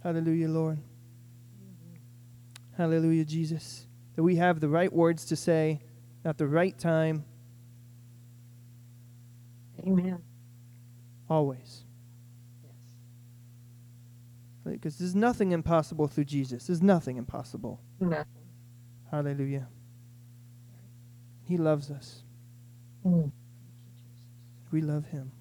[0.03, 0.79] Hallelujah, Lord.
[2.71, 3.87] Hallelujah, Jesus.
[4.15, 5.79] That we have the right words to say
[6.25, 7.23] at the right time,
[9.79, 10.21] Amen.
[11.29, 11.85] always.
[14.63, 16.67] Because there's nothing impossible through Jesus.
[16.67, 17.81] There's nothing impossible.
[17.99, 18.25] Nothing.
[19.09, 19.67] Hallelujah.
[21.43, 22.23] He loves us.
[23.05, 23.31] Mm.
[24.71, 25.31] We love him.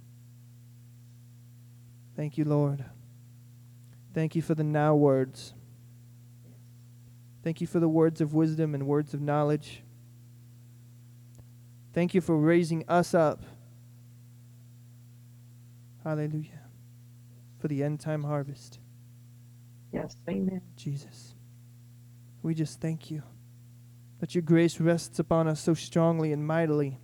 [2.16, 2.84] Thank you, Lord.
[4.12, 5.54] Thank you for the now words.
[7.42, 9.82] Thank you for the words of wisdom and words of knowledge.
[11.92, 13.42] Thank you for raising us up.
[16.04, 16.60] Hallelujah.
[17.58, 18.78] For the end time harvest.
[19.92, 20.16] Yes.
[20.28, 20.62] Amen.
[20.76, 21.34] Jesus.
[22.42, 23.22] We just thank you
[24.20, 26.98] that your grace rests upon us so strongly and mightily.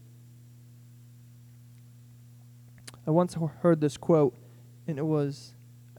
[3.06, 4.34] I once heard this quote,
[4.86, 5.54] and it was,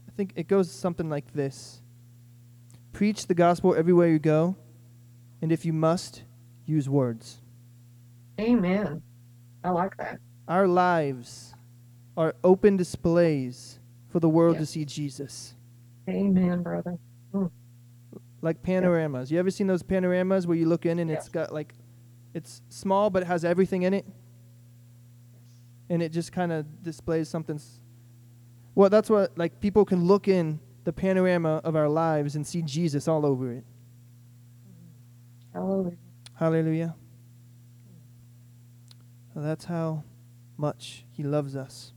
[0.06, 1.80] I think it goes something like this
[2.92, 4.56] Preach the gospel everywhere you go,
[5.40, 6.22] and if you must,
[6.66, 7.38] use words.
[8.40, 9.02] Amen.
[9.64, 10.18] I like that.
[10.46, 11.54] Our lives
[12.16, 13.78] are open displays
[14.08, 15.54] for the world to see Jesus.
[16.08, 16.98] Amen, brother.
[17.34, 17.50] Mm.
[18.40, 19.30] like panoramas.
[19.30, 21.74] You ever seen those panoramas where you look in and it's got like
[22.34, 24.06] it's small but it has everything in it
[25.90, 27.60] and it just kind of displays something
[28.74, 32.62] Well, that's what like people can look in the panorama of our lives and see
[32.62, 33.64] Jesus all over it.
[35.54, 35.58] Mm-hmm.
[35.58, 35.96] Hallelujah.
[36.34, 36.96] Hallelujah.
[39.34, 40.04] Well, that's how
[40.56, 41.92] much he loves us.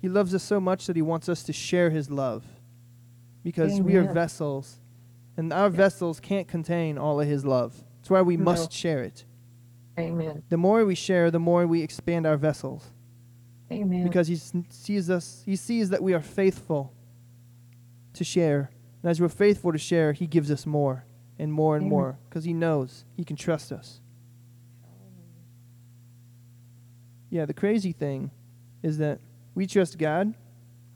[0.00, 2.44] He loves us so much that he wants us to share his love.
[3.44, 4.80] Because we are vessels
[5.36, 7.84] and our vessels can't contain all of his love.
[7.98, 8.44] That's why we No.
[8.44, 9.24] must share it.
[9.98, 10.42] Amen.
[10.48, 12.90] The more we share, the more we expand our vessels.
[13.70, 14.02] Amen.
[14.04, 16.92] Because he sees us, he sees that we are faithful
[18.14, 18.70] to share.
[19.02, 21.04] And as we're faithful to share, he gives us more
[21.38, 21.90] and more and Amen.
[21.90, 24.00] more because he knows he can trust us.
[27.30, 28.30] Yeah, the crazy thing
[28.82, 29.20] is that
[29.54, 30.34] we trust God,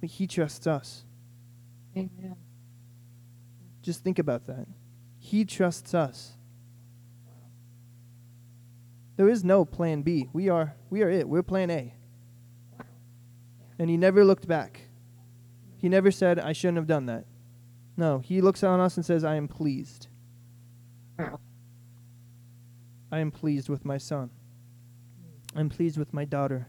[0.01, 1.05] but he trusts us.
[1.99, 2.36] Amen.
[3.82, 4.66] Just think about that.
[5.18, 6.32] He trusts us.
[9.16, 10.28] There is no plan B.
[10.32, 11.28] We are we are it.
[11.28, 11.94] We're plan A.
[13.78, 14.82] And he never looked back.
[15.76, 17.24] He never said I shouldn't have done that.
[17.96, 20.07] No, he looks on us and says, I am pleased.
[23.11, 24.30] I am pleased with my son.
[25.57, 26.68] I'm pleased with my daughter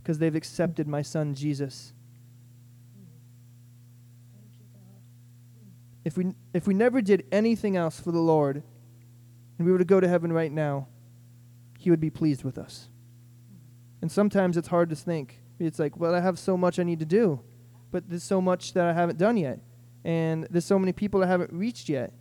[0.00, 1.92] because they've accepted my son Jesus.
[6.10, 8.64] If we if we never did anything else for the Lord
[9.56, 10.88] and we were to go to heaven right now,
[11.78, 12.88] he would be pleased with us.
[14.02, 15.38] And sometimes it's hard to think.
[15.60, 17.38] It's like, well, I have so much I need to do,
[17.92, 19.60] but there's so much that I haven't done yet.
[20.04, 22.12] And there's so many people I haven't reached yet.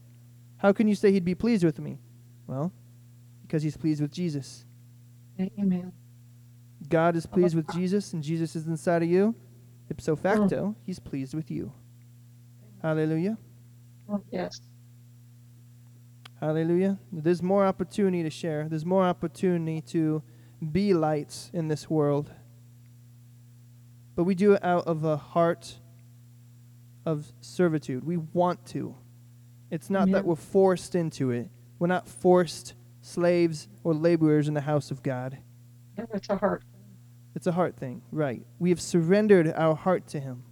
[0.57, 1.97] How can you say he'd be pleased with me?
[2.45, 2.71] Well,
[3.41, 4.65] because he's pleased with Jesus.
[5.39, 5.93] Amen.
[6.87, 7.73] God is pleased with oh.
[7.73, 9.33] Jesus and Jesus is inside of you.
[9.89, 11.73] Ipso facto, he's pleased with you.
[12.83, 13.39] Hallelujah.
[14.31, 14.61] Yes.
[16.39, 16.97] Hallelujah.
[17.11, 18.67] There's more opportunity to share.
[18.69, 20.23] There's more opportunity to
[20.71, 22.31] be lights in this world.
[24.15, 25.79] But we do it out of a heart
[27.05, 28.03] of servitude.
[28.05, 28.95] We want to.
[29.71, 31.49] It's not that we're forced into it.
[31.77, 35.37] We're not forced slaves or laborers in the house of God.
[35.97, 36.63] Yeah, It's a heart.
[37.35, 38.45] It's a heart thing, right?
[38.57, 40.43] We have surrendered our heart to Him.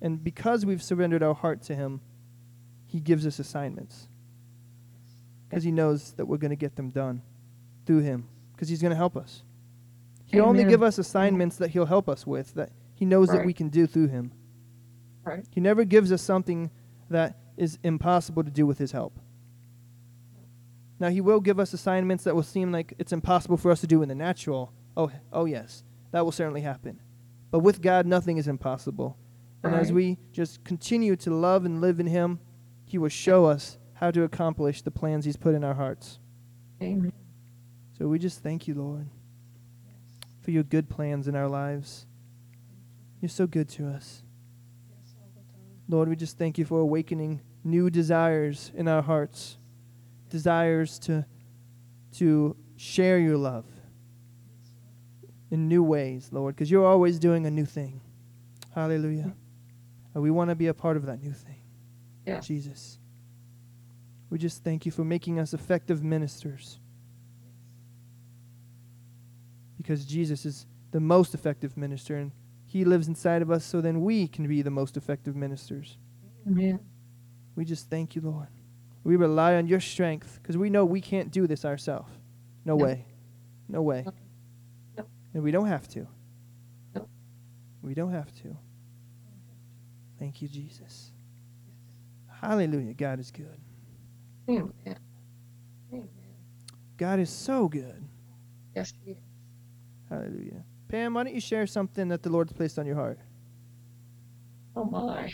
[0.00, 2.00] And because we've surrendered our heart to Him,
[2.92, 4.06] He gives us assignments.
[5.48, 7.22] Because He knows that we're going to get them done
[7.86, 8.28] through Him.
[8.52, 9.44] Because He's going to help us.
[10.26, 10.72] He'll only Amen.
[10.72, 13.86] give us assignments that He'll help us with, that He knows that we can do
[13.86, 14.32] through Him.
[15.24, 15.42] Right.
[15.50, 16.70] He never gives us something
[17.08, 19.18] that is impossible to do with His help.
[21.00, 23.86] Now, He will give us assignments that will seem like it's impossible for us to
[23.86, 24.70] do in the natural.
[24.98, 27.00] Oh, oh yes, that will certainly happen.
[27.50, 29.16] But with God, nothing is impossible.
[29.62, 32.40] And as we just continue to love and live in Him,
[32.92, 36.18] He will show us how to accomplish the plans He's put in our hearts.
[36.82, 37.10] Amen.
[37.96, 39.08] So we just thank you, Lord,
[40.42, 42.04] for your good plans in our lives.
[43.22, 44.22] You're so good to us.
[44.90, 45.62] Yes, all the time.
[45.88, 49.56] Lord, we just thank you for awakening new desires in our hearts,
[50.28, 51.24] desires to,
[52.18, 53.64] to share your love
[55.50, 58.02] in new ways, Lord, because you're always doing a new thing.
[58.74, 59.32] Hallelujah.
[60.12, 61.51] And we want to be a part of that new thing.
[62.26, 62.46] Yes.
[62.46, 62.98] Jesus.
[64.30, 66.78] We just thank you for making us effective ministers.
[69.76, 72.32] Because Jesus is the most effective minister and
[72.64, 75.98] he lives inside of us so then we can be the most effective ministers.
[76.46, 76.80] Amen.
[77.56, 78.48] We just thank you, Lord.
[79.04, 82.10] We rely on your strength because we know we can't do this ourselves.
[82.64, 82.84] No No.
[82.84, 83.06] way.
[83.68, 84.04] No way.
[84.06, 84.12] No.
[84.96, 85.04] No.
[85.34, 86.06] And we don't have to.
[86.94, 87.08] No.
[87.82, 88.56] We don't have to.
[90.18, 91.11] Thank you, Jesus.
[92.42, 92.94] Hallelujah.
[92.94, 93.60] God is good.
[94.50, 94.72] Amen.
[95.92, 96.08] Amen.
[96.96, 98.04] God is so good.
[98.74, 99.16] Yes, he is.
[100.08, 100.64] Hallelujah.
[100.88, 103.18] Pam, why don't you share something that the Lord's placed on your heart?
[104.74, 105.30] Oh my.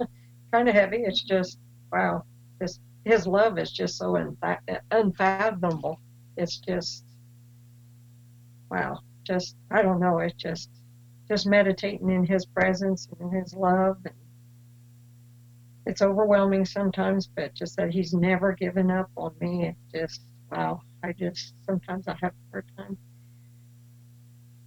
[0.00, 0.10] It's
[0.52, 0.98] kind of heavy.
[0.98, 1.58] It's just
[1.92, 2.24] wow.
[2.58, 6.00] This his love is just so unfa- unfathomable.
[6.36, 7.04] It's just
[8.70, 8.98] wow.
[9.24, 10.18] Just I don't know.
[10.18, 10.70] It's just
[11.28, 13.98] just meditating in his presence and in his love.
[14.04, 14.14] And
[15.86, 19.74] it's overwhelming sometimes, but just that he's never given up on me.
[19.92, 20.80] It's just wow.
[21.02, 22.98] I just sometimes I have a hard time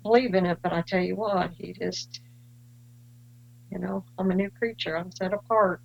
[0.03, 2.21] believing it, but I tell you what, he just,
[3.71, 4.97] you know, I'm a new creature.
[4.97, 5.81] I'm set apart,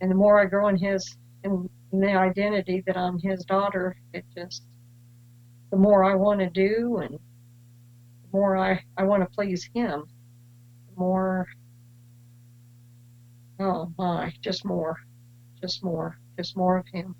[0.00, 3.96] and the more I grow in his in, in the identity that I'm his daughter,
[4.14, 4.62] it just,
[5.70, 7.18] the more I want to do, and
[8.32, 10.04] more I I want to please him,
[10.88, 11.46] the more.
[13.60, 14.96] Oh my, just more,
[15.60, 17.14] just more, just more of him.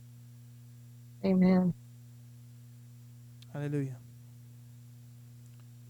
[1.25, 1.73] Amen.
[3.53, 3.97] Hallelujah.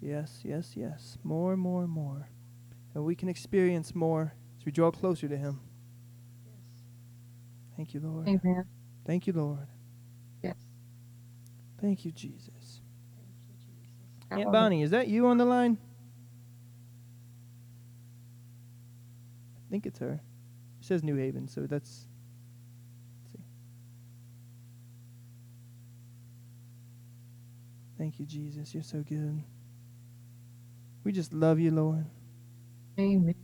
[0.02, 1.16] Yes, yes, yes.
[1.22, 2.28] More, more, more.
[2.94, 5.60] And we can experience more as we draw closer to Him.
[6.44, 6.82] Yes.
[7.76, 8.28] Thank you, Lord.
[8.28, 8.64] Amen.
[9.06, 9.68] Thank you, Lord.
[10.42, 10.56] Yes.
[11.80, 12.50] Thank you, Jesus.
[14.32, 14.46] Thank you, Jesus.
[14.46, 15.78] Aunt Bonnie, is that you on the line?
[19.56, 20.20] I think it's her.
[20.80, 22.06] It says New Haven, so that's.
[23.22, 23.44] Let's see.
[27.98, 28.74] Thank you, Jesus.
[28.74, 29.42] You're so good.
[31.04, 32.06] We just love you, Lord.
[32.98, 33.34] Amen.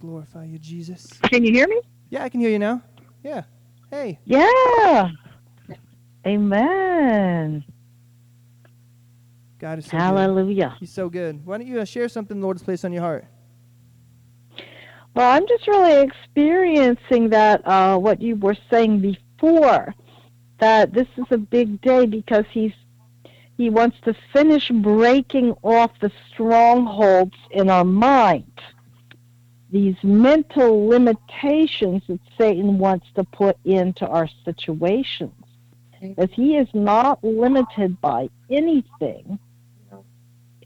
[0.00, 1.08] Glorify you, Jesus.
[1.24, 1.80] Can you hear me?
[2.10, 2.82] Yeah, I can hear you now.
[3.22, 3.44] Yeah.
[3.90, 4.18] Hey.
[4.24, 5.10] Yeah.
[6.26, 7.64] Amen.
[9.62, 9.98] God is so good.
[9.98, 10.76] Hallelujah.
[10.80, 11.46] He's so good.
[11.46, 13.24] Why don't you uh, share something the Lord has placed on your heart?
[15.14, 19.94] Well, I'm just really experiencing that uh, what you were saying before,
[20.58, 22.72] that this is a big day because he's
[23.56, 28.60] he wants to finish breaking off the strongholds in our mind.
[29.70, 35.32] these mental limitations that Satan wants to put into our situations.
[36.00, 39.38] Because he is not limited by anything,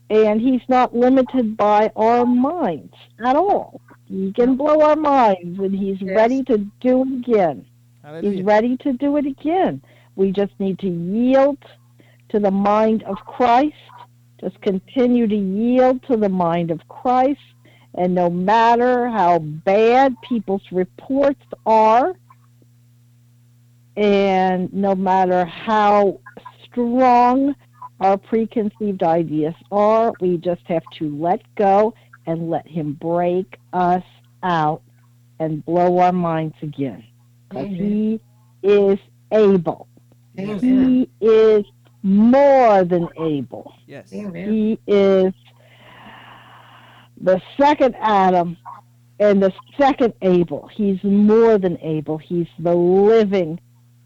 [0.09, 2.93] and he's not limited by our minds
[3.25, 3.81] at all.
[4.05, 6.15] He can blow our minds, and he's Yes.
[6.15, 7.65] ready to do it again.
[8.21, 9.81] He's ready to do it again.
[10.15, 11.57] We just need to yield
[12.29, 13.75] to the mind of Christ.
[14.39, 17.39] Just continue to yield to the mind of Christ.
[17.95, 22.13] And no matter how bad people's reports are,
[23.95, 26.19] and no matter how
[26.63, 27.55] strong
[27.99, 31.93] our preconceived ideas are, we just have to let go
[32.25, 34.03] and let Him break us
[34.43, 34.81] out
[35.39, 37.03] and blow our minds again
[37.49, 38.19] because he
[38.63, 38.99] is
[39.31, 39.87] able.
[40.39, 40.59] Amen.
[40.59, 41.65] He is
[42.03, 43.73] more than able.
[43.85, 44.13] Yes.
[44.13, 44.51] Amen.
[44.51, 45.33] He is
[47.19, 48.57] the second Adam
[49.19, 50.69] and the second Abel.
[50.73, 52.17] He's more than able.
[52.17, 53.59] He's the living,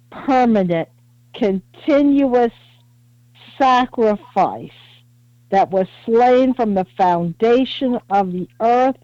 [0.09, 0.87] permanent,
[1.33, 2.53] continuous
[3.61, 4.71] sacrifice
[5.51, 8.95] that was slain from the foundation of the earth.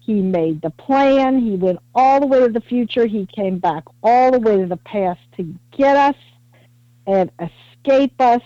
[0.00, 1.38] He made the plan.
[1.38, 3.04] He went all the way to the future.
[3.06, 6.14] He came back all the way to the past to get us
[7.06, 8.42] and escape us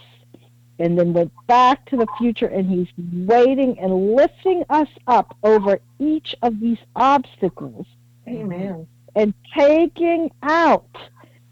[0.78, 2.88] and then went back to the future and he's
[3.28, 7.86] waiting and lifting us up over each of these obstacles
[8.26, 8.88] Amen.
[9.14, 10.96] and taking out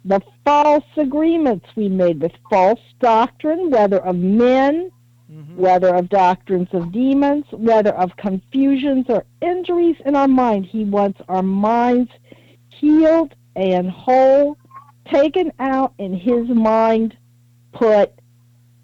[0.04, 4.90] the false agreements we made with false doctrine, whether of men,
[5.30, 5.56] Mhm.
[5.56, 10.66] whether of doctrines of demons, whether of confusions or injuries in our mind.
[10.66, 12.10] He wants our minds
[12.68, 14.56] healed and whole,
[15.04, 17.16] taken out, and his mind
[17.72, 18.12] put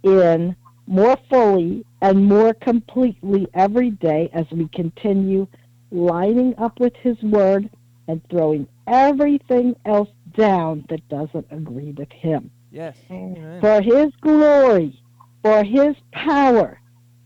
[0.03, 0.55] in
[0.87, 5.47] more fully and more completely every day as we continue
[5.91, 7.69] lining up with his word
[8.07, 12.97] and throwing everything else down that doesn't agree with him Yes.
[13.11, 13.61] Amen.
[13.62, 15.01] For his glory,
[15.43, 16.78] for his power,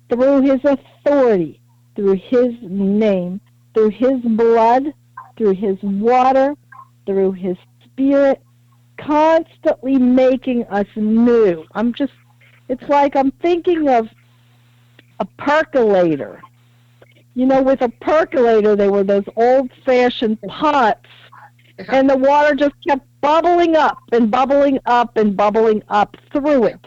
[0.08, 1.60] through his authority,
[1.96, 3.40] through his name,
[3.74, 4.94] through his blood,
[5.36, 6.54] through his water,
[7.04, 8.40] through his spirit,
[8.96, 11.64] constantly making us new.
[11.74, 12.12] I'm just,
[12.68, 14.08] it's like I'm thinking of
[15.18, 16.42] a percolator.
[17.34, 21.08] You know, with a percolator, they were those old fashioned pots
[21.80, 21.96] Uh-huh.
[21.96, 26.86] and the water just kept bubbling up and bubbling up and bubbling up through it.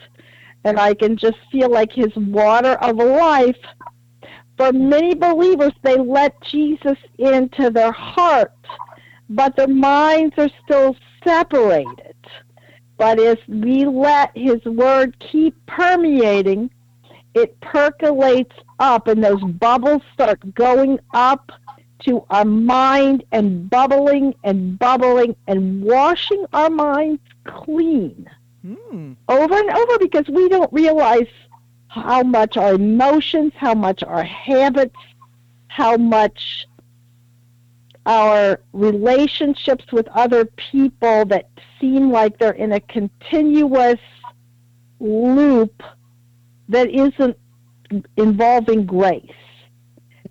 [0.63, 3.57] And I can just feel like his water of life.
[4.55, 8.53] For many believers, they let Jesus into their heart,
[9.29, 12.15] but their minds are still separated.
[12.97, 16.69] But as we let his word keep permeating,
[17.33, 21.51] it percolates up, and those bubbles start going up
[22.05, 28.29] to our mind and bubbling and bubbling and washing our minds clean
[28.63, 29.13] Hmm.
[29.27, 31.27] over and over because we don't realize
[31.87, 34.95] how much our emotions, how much our habits,
[35.67, 36.65] how much
[38.05, 41.49] our relationships with other people that
[41.79, 43.99] seem like they're in a continuous
[44.99, 45.83] loop
[46.69, 47.37] that isn't
[48.17, 49.29] involving grace.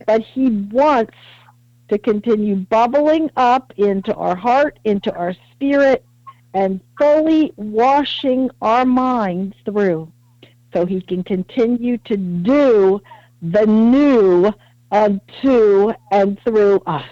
[0.07, 1.15] But he wants
[1.89, 6.05] to continue bubbling up into our heart, into our spirit,
[6.55, 10.11] and fully washing our minds through
[10.73, 13.01] so he can continue to do
[13.43, 14.53] the new
[14.91, 17.05] unto and through us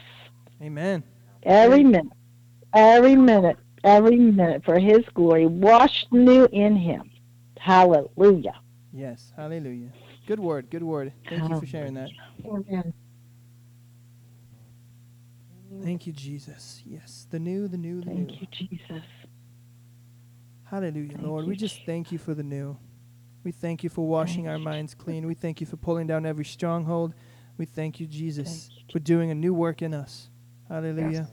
[0.62, 1.03] Amen.
[1.43, 2.12] every minute,
[2.75, 7.11] every minute, every minute for his glory, washed new in him.
[7.59, 8.61] Hallelujah.
[8.93, 9.33] Yes.
[9.37, 9.91] Hallelujah.
[10.27, 10.71] Good word.
[10.71, 11.12] Good word.
[11.29, 12.11] Thank you for sharing that.
[12.45, 12.93] Amen.
[15.83, 16.83] Thank you, Jesus.
[16.87, 17.26] Yes.
[17.31, 18.37] The new, the new, the Thank new.
[18.41, 19.03] you, Jesus.
[20.64, 21.45] Hallelujah, Thank Lord.
[21.45, 22.78] you, We just thank you for the new.
[23.43, 25.26] We thank you for washing our you, minds clean.
[25.26, 27.14] We thank you for pulling down every stronghold.
[27.57, 30.31] We thank you, Jesus, Thank you, for doing a new work in us.
[30.68, 31.11] Hallelujah.
[31.11, 31.31] Yes.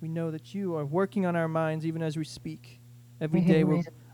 [0.00, 2.80] We know that you are working on our minds even as we speak.
[3.20, 3.64] Every day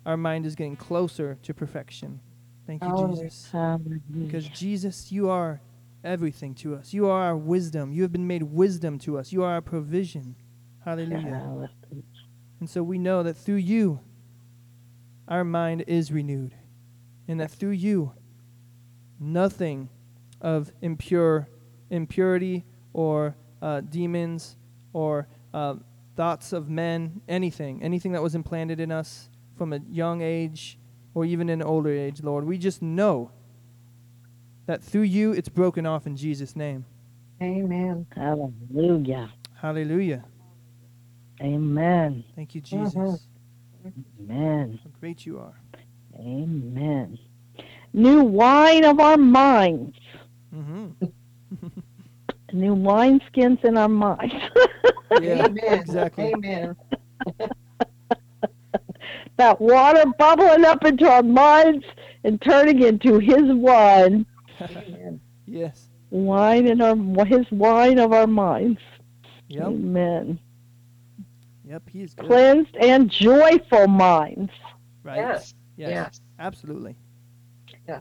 [0.04, 2.20] our mind is getting closer to perfection.
[2.66, 3.48] Thank you, oh, Jesus.
[3.52, 4.00] Hallelujah.
[4.10, 5.60] Because Jesus, you are
[6.06, 6.94] everything to us.
[6.94, 7.92] You are our wisdom.
[7.92, 9.32] You have been made wisdom to us.
[9.32, 10.36] You are our provision.
[10.84, 11.68] Hallelujah.
[12.60, 14.00] And so we know that through you,
[15.28, 16.54] our mind is renewed.
[17.28, 18.12] And that through you,
[19.18, 19.88] nothing
[20.40, 21.48] of impure
[21.90, 24.56] impurity or uh, demons
[24.92, 25.74] or uh,
[26.16, 30.78] thoughts of men, anything, anything that was implanted in us from a young age
[31.14, 33.30] or even an older age, Lord, we just know
[34.66, 36.84] that through you it's broken off in Jesus' name.
[37.42, 38.06] Amen.
[38.14, 39.30] Hallelujah.
[39.54, 40.24] Hallelujah.
[41.40, 42.24] Amen.
[42.34, 43.26] Thank you, Jesus.
[43.84, 44.04] Mhm.
[44.20, 44.78] Amen.
[44.82, 45.54] How great you are.
[46.18, 47.18] Amen.
[47.92, 49.96] New wine of our minds.
[50.50, 50.88] hmm
[52.52, 54.34] New wineskins in our minds.
[55.22, 55.62] Yeah, Amen.
[55.68, 56.32] exactly.
[56.32, 56.76] Amen.
[59.36, 61.84] that water bubbling up into our minds
[62.24, 64.26] and turning into his wine.
[64.60, 65.20] Amen.
[65.46, 65.88] yes.
[66.10, 66.96] Wine in our
[67.26, 68.80] his wine of our minds.
[69.48, 69.62] Yep.
[69.62, 70.38] Amen.
[71.64, 71.88] Yep.
[71.88, 72.26] He is good.
[72.26, 74.52] Cleansed and joyful minds.
[75.02, 75.16] Right.
[75.16, 75.54] Yes.
[75.76, 75.90] Yes.
[75.90, 76.20] Yes.
[76.38, 76.96] Absolutely.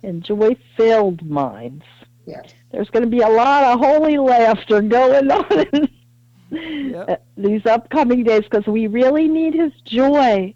[0.03, 1.83] And joy filled minds.
[2.25, 2.53] Yes.
[2.71, 5.89] There's going to be a lot of holy laughter going on in
[6.51, 7.09] Yep.
[7.09, 10.53] Uh, these upcoming days because we really need his joy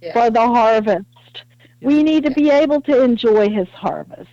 [0.00, 0.12] Yes.
[0.12, 1.06] for the harvest.
[1.80, 4.28] We need to be able to enjoy his harvest.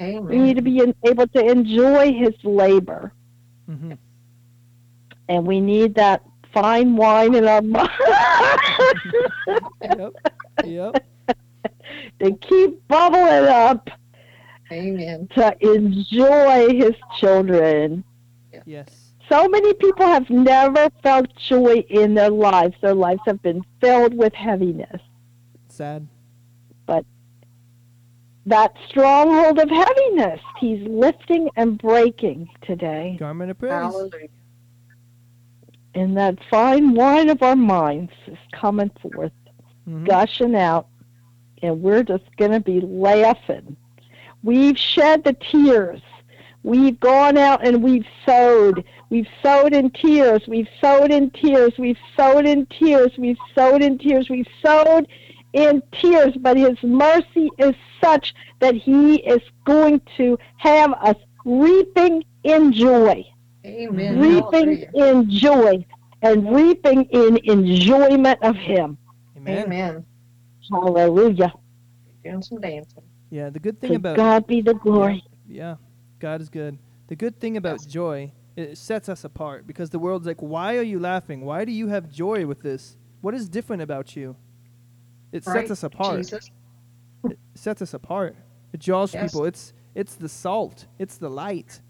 [0.00, 0.26] Amen.
[0.26, 3.12] We need to be able to enjoy his labor.
[3.66, 3.92] hmm
[5.28, 6.22] And we need that
[6.52, 7.90] fine wine in our mouth
[9.82, 10.12] Yep.
[10.64, 11.04] Yep.
[12.20, 13.88] to keep bubbling up
[14.72, 15.28] Amen.
[15.34, 18.04] to enjoy his children.
[18.66, 19.12] Yes.
[19.28, 22.74] So many people have never felt joy in their lives.
[22.82, 25.00] Their lives have been filled with heaviness.
[25.68, 26.06] Sad.
[28.50, 33.16] That stronghold of heaviness, he's lifting and breaking today.
[33.16, 33.70] Garment of praise.
[33.70, 34.28] Hallelujah.
[35.94, 39.30] And that fine wine of our minds is coming forth,
[39.88, 40.04] Mhm.
[40.04, 40.88] gushing out,
[41.62, 43.76] and we're just going to be laughing.
[44.42, 46.00] We've shed the tears.
[46.64, 48.82] We've gone out and we've sowed.
[49.10, 50.48] We've sowed in tears.
[50.48, 51.78] We've sowed in tears.
[51.78, 53.12] We've sowed in tears.
[53.16, 54.28] We've sowed in tears.
[54.28, 55.06] We've sowed in tears.
[55.52, 62.24] In tears, but His mercy is such that He is going to have us reaping
[62.44, 63.24] in joy
[63.64, 64.18] Amen.
[64.18, 64.90] reaping Hallelujah.
[64.94, 65.86] in joy
[66.22, 68.98] and reaping in enjoyment of Him.
[69.36, 69.64] Amen.
[69.64, 70.06] Amen.
[70.70, 71.52] Hallelujah.
[72.24, 73.02] Doing some dancing.
[73.30, 73.50] Yeah.
[73.50, 75.24] The good thing To about God be the glory.
[75.48, 75.76] Yeah,
[76.18, 76.78] God is good.
[77.08, 80.82] The good thing about joy, it sets us apart because the world's like, why are
[80.82, 81.44] you laughing?
[81.44, 82.96] Why do you have joy with this?
[83.20, 84.36] What is different about you?
[85.32, 85.60] It Right?
[85.60, 86.18] sets us apart.
[86.18, 86.50] Jesus.
[87.24, 88.34] It sets us apart.
[88.72, 89.30] It draws Yes.
[89.32, 89.46] people.
[89.46, 90.86] It's it's the salt.
[90.98, 91.80] It's the light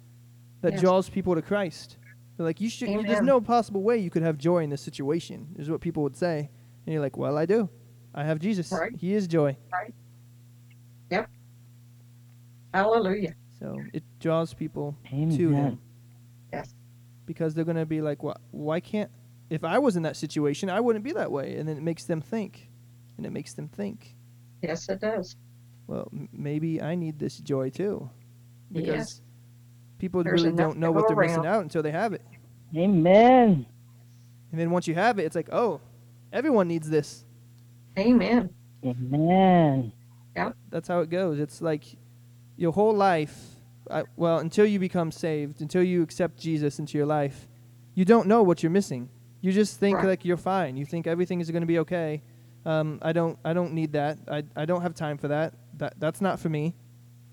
[0.62, 0.80] that Yes.
[0.80, 1.98] draws people to Christ.
[2.36, 2.88] They're like, you should.
[2.88, 5.54] you- there's no possible way you could have joy in this situation.
[5.58, 6.50] Is what people would say,
[6.86, 7.68] and you're like, well, I do.
[8.14, 8.72] I have Jesus.
[8.72, 8.94] Right.
[8.96, 9.56] He is joy.
[9.72, 9.94] Right.
[11.10, 11.30] Yep.
[12.72, 13.34] Hallelujah.
[13.58, 15.30] So it draws people to Amen.
[15.52, 15.78] Him.
[16.52, 16.74] Yes.
[17.26, 19.08] because they're going to be like, why, why can't,
[19.50, 21.56] if I was in that situation, I wouldn't be that way.
[21.58, 22.69] And then it makes them think.
[23.20, 24.16] And it makes them think,
[24.62, 25.36] Yes, it does.
[25.86, 28.08] well, m- maybe I need this joy too.
[28.72, 29.22] Because Yes.
[29.98, 32.22] people There's really don't know what they're missing out until they have it.
[32.74, 33.66] Amen.
[34.50, 35.82] And then once you have it, it's like, oh,
[36.32, 37.26] everyone needs this.
[37.98, 38.48] Amen.
[38.86, 39.92] Amen.
[40.70, 41.38] That's how it goes.
[41.38, 41.84] It's like
[42.56, 43.36] your whole life,
[43.90, 47.48] I, well, until you become saved, until you accept Jesus into your life,
[47.94, 49.10] you don't know what you're missing.
[49.42, 50.06] You just think Right.
[50.06, 50.78] like you're fine.
[50.78, 52.22] You think everything is going to be okay.
[52.66, 53.38] Um, I don't.
[53.44, 54.18] I don't need that.
[54.30, 55.54] I, I don't have time for that.
[55.78, 56.74] That that's not for me.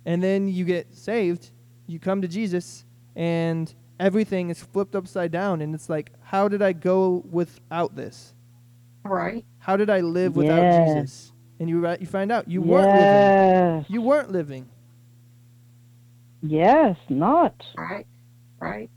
[0.05, 1.51] And then you get saved.
[1.85, 5.61] You come to Jesus, and everything is flipped upside down.
[5.61, 8.33] And it's like, how did I go without this?
[9.03, 9.45] Right.
[9.59, 10.93] How did I live without Yes.
[10.93, 11.31] Jesus?
[11.59, 13.01] And you you find out you weren't living.
[13.01, 13.85] yes.
[13.89, 14.69] You weren't living.
[16.41, 17.53] Yes, not.
[17.77, 18.05] Right.
[18.59, 18.89] Right.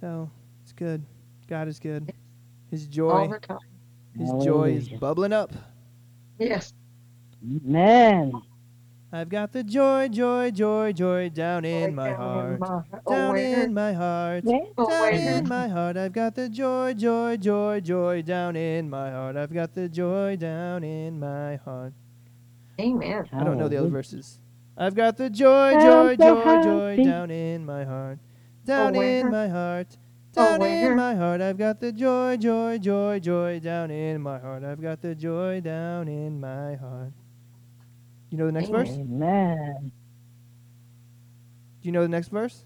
[0.00, 0.30] So
[0.62, 1.04] it's good.
[1.48, 2.12] God is good.
[2.70, 3.10] His joy.
[3.10, 3.58] All joy, the time.
[4.18, 5.52] His joy is bubbling up.
[6.38, 6.72] Yes.
[7.44, 8.32] Amen.
[9.14, 12.60] I've got the joy, joy, joy, joy down in my heart.
[13.06, 14.44] Down in my heart.
[14.44, 15.98] Down in my heart.
[15.98, 19.36] I've got the joy, joy, joy, joy down in my heart.
[19.36, 21.92] I've got the joy down in my heart.
[22.80, 23.28] Amen.
[23.34, 24.38] I don't know the other verses.
[24.78, 28.18] I've got the joy, joy, joy, joy down in my heart.
[28.64, 29.98] Down in my heart.
[30.36, 30.96] Oh, Down in where?
[30.96, 31.40] my heart.
[31.40, 34.64] I've got the joy, joy, joy, joy down in my heart.
[34.64, 37.12] I've got the joy down in my heart.
[38.30, 38.80] You know the next Amen.
[38.86, 39.00] verse?
[39.00, 39.92] Amen.
[41.82, 42.64] Do you know the next verse?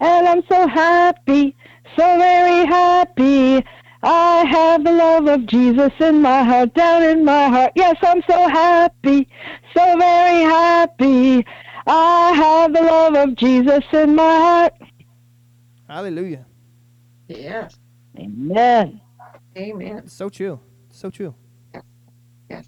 [0.00, 1.56] And I'm so happy,
[1.96, 3.64] so very happy.
[4.04, 7.72] I have the love of Jesus in my heart, down in my heart.
[7.76, 9.28] Yes, I'm so happy,
[9.76, 11.46] so very happy.
[11.86, 14.74] I have the love of Jesus in my heart.
[15.92, 16.46] Hallelujah.
[17.28, 17.76] Yes.
[18.18, 18.98] Amen.
[19.54, 20.08] Amen.
[20.08, 20.58] So true.
[20.90, 21.34] So true.
[22.48, 22.66] Yes.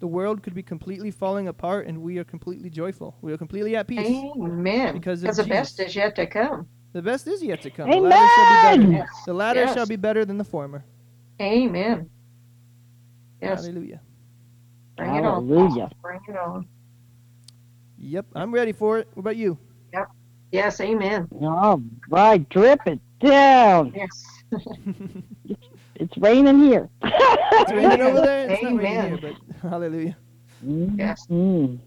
[0.00, 3.16] the world could be completely falling apart and we are completely joyful.
[3.22, 4.06] We are completely at peace.
[4.06, 4.92] Amen.
[4.92, 6.66] Because Because the best is yet to come.
[6.92, 7.88] The best is yet to come.
[7.88, 8.92] The latter shall be Amen.
[8.92, 8.92] better.
[8.92, 9.24] Yes.
[9.24, 9.74] The latter Yes.
[9.74, 10.84] shall be better than the former.
[11.40, 12.10] Amen.
[13.40, 13.64] Yes.
[13.64, 14.02] Hallelujah.
[14.98, 15.48] Bring it on.
[15.48, 15.90] Hallelujah.
[16.02, 16.68] Bring it on.
[17.96, 19.08] Yep, I'm ready for it.
[19.14, 19.56] What about you?
[20.52, 20.80] Yes.
[20.80, 21.28] Amen.
[21.40, 23.92] All right, drip it down.
[23.94, 24.26] Yes.
[26.00, 26.88] It's raining here.
[27.02, 28.48] It's raining over there.
[28.48, 29.18] It's not raining Amen.
[29.18, 30.16] here, but hallelujah.
[30.96, 31.26] Yes.
[31.30, 31.78] Mm.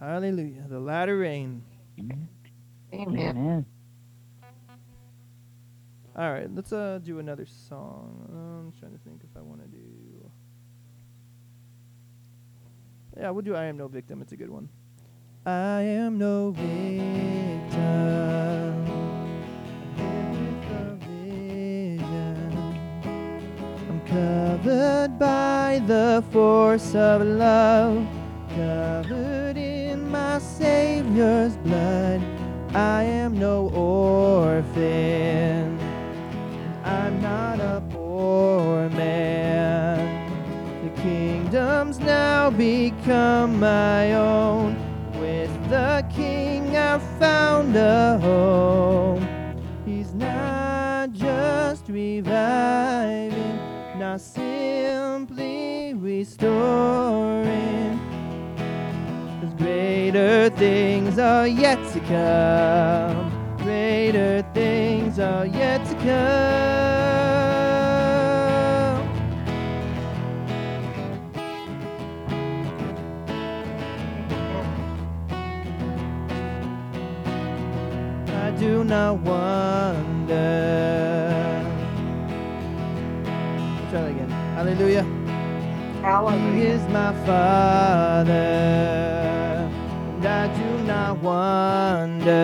[0.00, 0.64] Hallelujah.
[0.66, 1.62] The latter rain.
[1.98, 2.28] Amen.
[2.94, 3.66] Amen.
[6.16, 8.28] All right, let's uh do another song.
[8.32, 10.30] I'm trying to think if I want to do.
[13.18, 14.68] Yeah, we'll do "I Am No Victim." It's a good one.
[15.44, 16.62] I am no victim.
[19.98, 22.52] I live with a vision.
[23.88, 28.06] I'm covered by the force of love,
[28.54, 32.22] covered in my Savior's blood.
[32.72, 35.76] I am no orphan.
[36.84, 40.30] I'm not a poor man.
[40.84, 44.81] The kingdom's now become my own.
[46.92, 49.26] I've found a home.
[49.86, 53.56] He's not just reviving,
[53.98, 57.98] not simply restoring.
[59.40, 63.56] Cause greater things are yet to come.
[63.62, 66.71] Greater things are yet to come.
[78.92, 80.34] I wonder.
[83.90, 84.30] Try that again.
[84.56, 85.04] Hallelujah.
[85.04, 86.68] He Hallelujah.
[86.74, 92.34] is my Father, and I do not wonder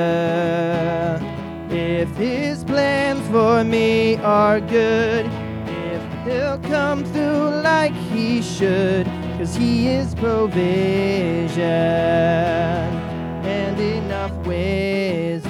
[1.70, 5.26] if His plans for me are good,
[5.66, 9.06] if He'll come through like He should,
[9.38, 11.58] cause He is provision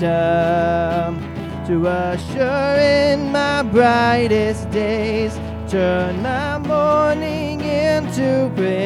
[0.01, 1.19] wisdom
[1.67, 5.35] to usher in my brightest days,
[5.69, 8.77] turn my mourning into praise.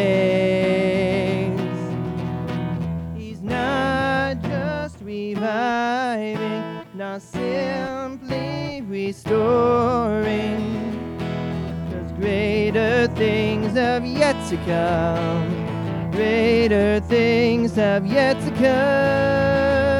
[3.16, 10.62] He's not just reviving, not simply restoring.
[11.90, 16.10] Cause greater things have yet to come.
[16.10, 19.91] Greater things have yet to come.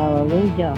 [0.00, 0.74] Hallelujah.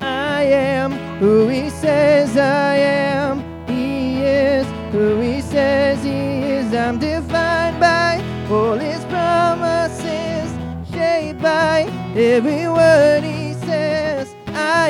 [0.00, 3.44] I am who he says I am.
[3.66, 6.10] He is who he says he
[6.56, 6.72] is.
[6.72, 10.50] I'm defined by all his promises,
[10.94, 11.82] shaped by
[12.16, 13.31] every word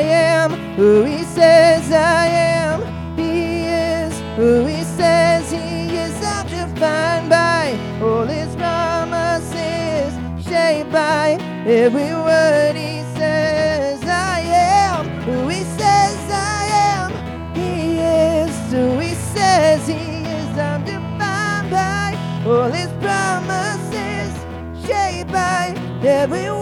[0.03, 2.81] am who he says I am.
[3.17, 6.15] He is who he says he is.
[6.25, 10.13] I'm defined by all his promises,
[10.45, 14.03] shaped by every word he says.
[14.05, 17.55] I am who he says I am.
[17.55, 20.59] He is who he says he is.
[20.59, 22.17] I'm defined by
[22.47, 24.33] all his promises,
[24.87, 26.62] shaped by every word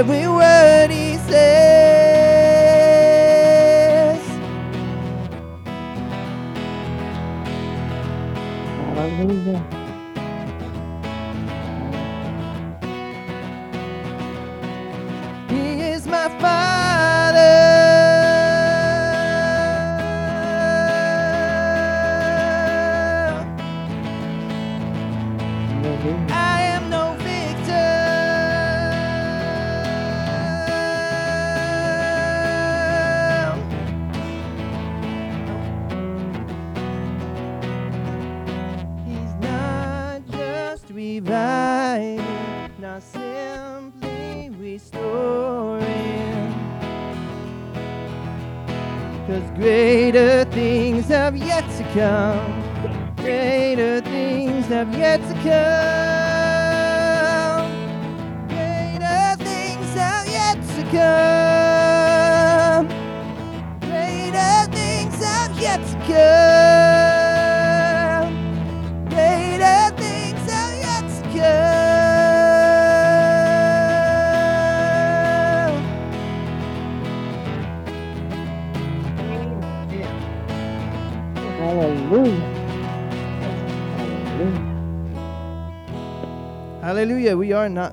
[0.00, 0.99] every word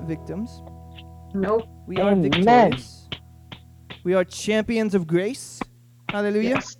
[0.08, 0.62] victims.
[1.34, 1.68] Nope.
[1.86, 2.22] We are Amen.
[2.22, 3.08] victorious.
[4.02, 5.60] We are champions of grace.
[6.08, 6.54] Hallelujah.
[6.56, 6.76] Yes.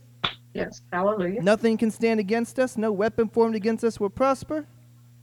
[0.55, 0.81] Yes.
[0.93, 1.43] Hallelujah.
[1.43, 2.77] Nothing can stand against us.
[2.77, 4.67] No weapon formed against us will prosper.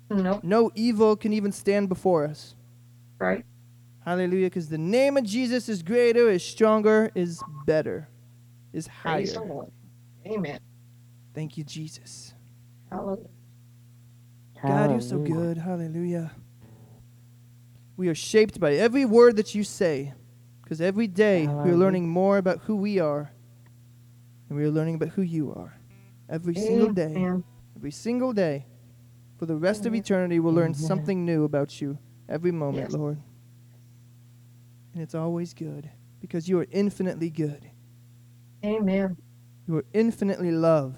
[0.10, 0.44] Nope.
[0.44, 2.56] No evil can even stand before us.
[3.18, 3.44] Right.
[4.06, 4.46] Hallelujah.
[4.48, 8.08] Because the name of Jesus is greater, is stronger, is better,
[8.72, 9.26] is higher.
[9.48, 9.72] Lord.
[10.28, 10.60] Amen.
[11.34, 12.36] Thank you, Jesus.
[12.92, 13.30] Hallelujah.
[14.62, 15.58] God, you're so good.
[15.58, 16.32] Hallelujah.
[17.98, 20.14] We are shaped by every word that you say.
[20.62, 23.32] Because every day we are learning more about who we are.
[24.50, 25.78] And we are learning about who you are.
[26.30, 27.16] Every single day.
[27.76, 28.66] Every single day.
[29.38, 31.98] For the rest of eternity, we'll learn something new about you
[32.28, 32.94] every moment, Yes.
[32.94, 33.22] Lord.
[34.94, 35.90] And it's always good
[36.22, 37.70] because you are infinitely good.
[38.64, 39.18] Amen.
[39.68, 40.98] You are infinitely love.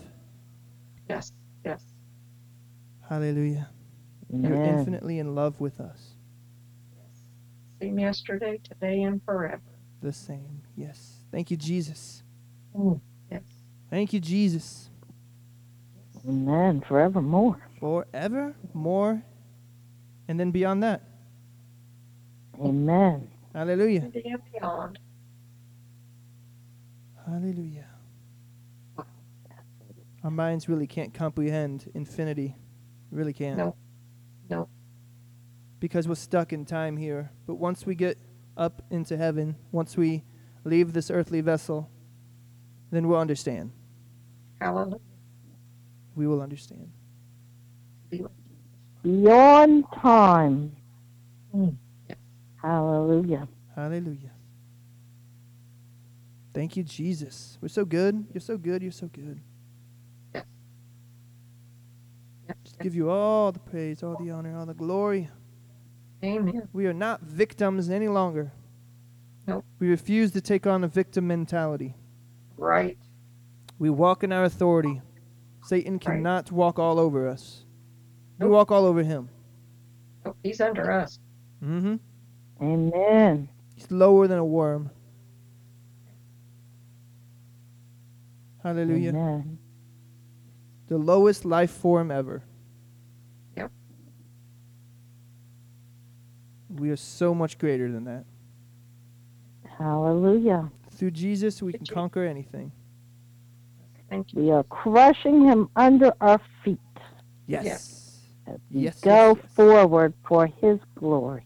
[1.09, 1.33] Yes.
[1.65, 1.83] Yes.
[3.09, 3.69] Hallelujah.
[4.29, 6.16] You're infinitely in love with us.
[7.79, 7.87] Yes.
[7.89, 9.61] Same yesterday, today, and forever.
[10.01, 10.61] The same.
[10.75, 11.17] Yes.
[11.31, 12.23] Thank you, Jesus.
[12.75, 12.99] Mm.
[13.31, 13.43] Yes.
[13.89, 14.89] Thank you, Jesus.
[16.27, 16.81] Amen.
[16.81, 17.61] Forevermore.
[17.79, 19.21] Forever, more,
[20.27, 21.03] and then beyond that.
[22.59, 23.29] Amen.
[23.53, 24.01] Hallelujah.
[24.01, 24.99] And beyond.
[27.25, 27.85] Hallelujah.
[30.23, 32.55] Our minds really can't comprehend infinity.
[33.11, 33.57] Really can't.
[33.57, 33.75] No.
[34.49, 34.69] No.
[35.79, 37.31] Because we're stuck in time here.
[37.45, 38.17] But once we get
[38.55, 40.23] up into heaven, once we
[40.63, 41.89] leave this earthly vessel,
[42.91, 43.71] then we'll understand.
[44.59, 44.99] Hallelujah.
[46.15, 46.91] We will understand.
[49.03, 50.75] Beyond time.
[51.55, 51.75] Mm.
[52.09, 52.17] Yes.
[52.61, 53.47] Hallelujah.
[53.75, 54.31] Hallelujah.
[56.53, 57.59] Thank you, Jesus.
[57.61, 58.25] We're so good.
[58.33, 58.81] You're so good.
[58.81, 59.39] You're so good.
[60.33, 60.43] Yes.
[62.47, 62.57] Yes.
[62.63, 65.29] Just give you all the praise, all the honor, all the glory.
[66.23, 66.67] Amen.
[66.73, 68.51] We are not victims any longer.
[69.47, 69.63] Nope.
[69.79, 71.95] We refuse to take on a victim mentality.
[72.57, 72.97] Right.
[73.79, 75.01] We walk in our authority.
[75.63, 76.01] Satan Right.
[76.01, 77.65] cannot walk all over us.
[78.39, 79.29] We walk all over him.
[80.25, 81.19] Oh, he's under us.
[81.63, 81.95] Mm-hmm.
[82.61, 83.49] Amen.
[83.75, 84.89] He's lower than a worm.
[88.63, 89.09] Hallelujah.
[89.09, 89.59] Amen.
[90.87, 92.43] The lowest life form ever.
[93.55, 93.71] Yep.
[96.77, 98.25] We are so much greater than that.
[99.77, 100.71] Hallelujah.
[100.91, 102.71] Through Jesus, we can conquer anything.
[104.09, 104.41] Thank you.
[104.43, 106.79] We are crushing him under our feet
[107.45, 107.63] Yes.
[107.65, 108.19] Yes.
[108.47, 109.53] as we Yes, go yes, yes.
[109.53, 111.45] forward for his glory.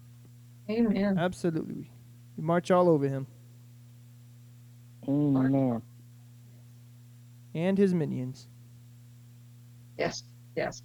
[0.69, 1.17] Amen.
[1.17, 1.89] Absolutely.
[2.37, 3.27] We march all over him
[5.07, 5.81] Amen.
[7.53, 8.47] and his minions.
[9.97, 10.23] Yes.
[10.55, 10.81] Yes.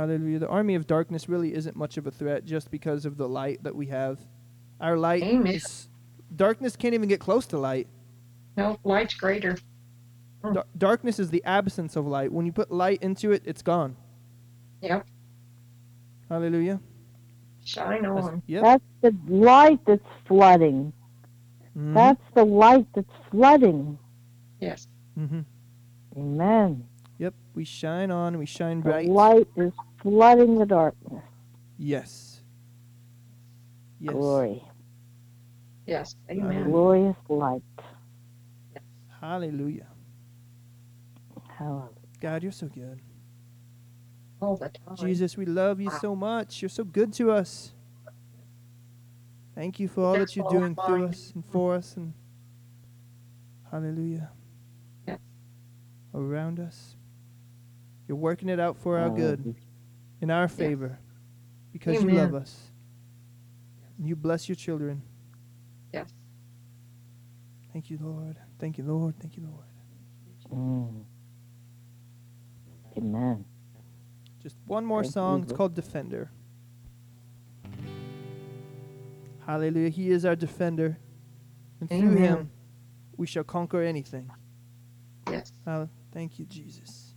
[0.00, 0.38] Hallelujah.
[0.38, 3.62] The army of darkness really isn't much of a threat just because of the light
[3.64, 4.18] that we have.
[4.80, 5.46] Our light Amen.
[5.52, 5.88] is
[6.34, 7.86] darkness can't even get close to light.
[8.56, 9.58] No, light's greater.
[10.42, 12.32] Dar- darkness is the absence of light.
[12.32, 13.94] When you put light into it, it's gone.
[14.80, 15.06] Yep.
[16.30, 16.80] Hallelujah.
[17.62, 18.42] Shine That's- on.
[18.46, 18.62] Yep.
[18.62, 20.94] That's the light that's flooding.
[21.76, 21.92] Mhm.
[21.92, 23.98] That's the light that's flooding.
[24.60, 24.88] Yes.
[25.18, 25.40] Mm-hmm.
[26.16, 26.86] Amen.
[27.18, 27.34] Yep.
[27.54, 28.38] We shine on.
[28.38, 29.08] We shine The bright.
[29.10, 31.22] light is flooding the darkness.
[31.78, 32.40] Yes.
[34.00, 34.12] Yes.
[34.12, 34.62] Glory.
[35.86, 36.16] Yes.
[36.28, 36.70] A Amen.
[36.70, 37.62] glorious light.
[38.74, 38.82] Yes.
[39.20, 39.86] Hallelujah.
[41.58, 41.88] Hallelujah.
[42.20, 43.00] God, you're so good.
[44.40, 44.96] All the time.
[44.96, 46.62] Jesus, we love you so much.
[46.62, 47.72] You're so good to us.
[49.54, 52.14] Thank you for all that you're all doing I'm through us and for us and
[53.70, 54.30] hallelujah.
[55.06, 55.18] Yes.
[56.14, 56.96] Around us.
[58.08, 59.54] You're working it out for our good,
[60.20, 60.98] in our favor,
[61.72, 62.70] because you love us.
[63.98, 65.02] And you bless your children.
[65.92, 66.10] Yes.
[67.72, 68.36] Thank you, Lord.
[68.58, 69.14] Thank you, Lord.
[69.20, 69.66] Thank you, Lord.
[70.52, 71.04] Mm.
[72.96, 73.44] Amen.
[74.42, 75.42] Just one more Thank you, song.
[75.42, 76.30] It's called Defender.
[79.46, 79.90] Hallelujah.
[79.90, 80.98] He is our defender.
[81.80, 82.50] And through him,
[83.16, 84.30] we shall conquer anything.
[85.30, 85.52] Yes.
[85.66, 87.09] Uh, thank you, Jesus.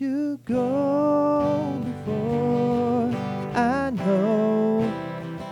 [0.00, 3.12] You go before
[3.54, 4.90] I know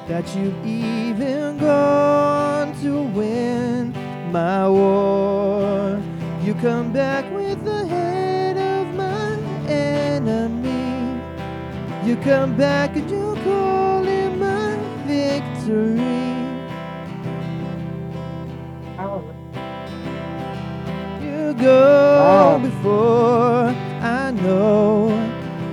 [0.09, 3.93] that you've even gone to win
[4.33, 6.01] my war.
[6.43, 9.37] You come back with the head of my
[9.69, 11.21] enemy.
[12.09, 15.99] You come back and you call it my victory.
[21.21, 22.59] You go Wow.
[22.59, 23.78] before
[24.49, 25.09] know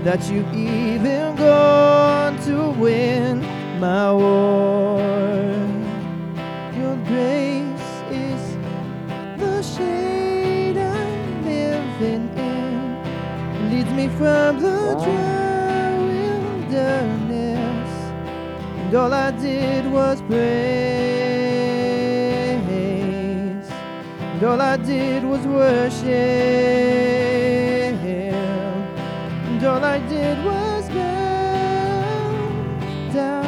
[0.03, 3.33] that you've even gone to win
[3.79, 4.99] my war.
[6.79, 7.89] Your grace
[8.27, 8.43] is
[9.41, 12.73] the shade I'm living in,
[13.71, 17.91] leads me from the dry wilderness.
[18.81, 20.45] And all I did was praise.
[24.33, 27.24] And all I did was worship.
[29.65, 32.31] All I did was bow
[33.11, 33.45] down.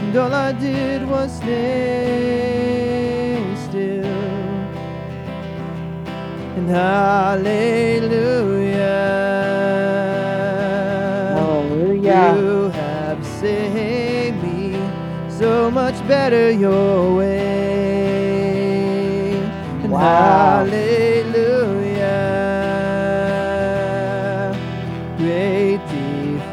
[0.00, 1.76] And all I did was stay
[3.68, 4.06] still.
[6.56, 7.74] And hallelujah.
[11.36, 12.34] Hallelujah.
[12.36, 14.74] You have saved me
[15.28, 18.24] so much better your way.
[19.82, 20.00] And Wow.
[20.00, 21.13] hallelujah.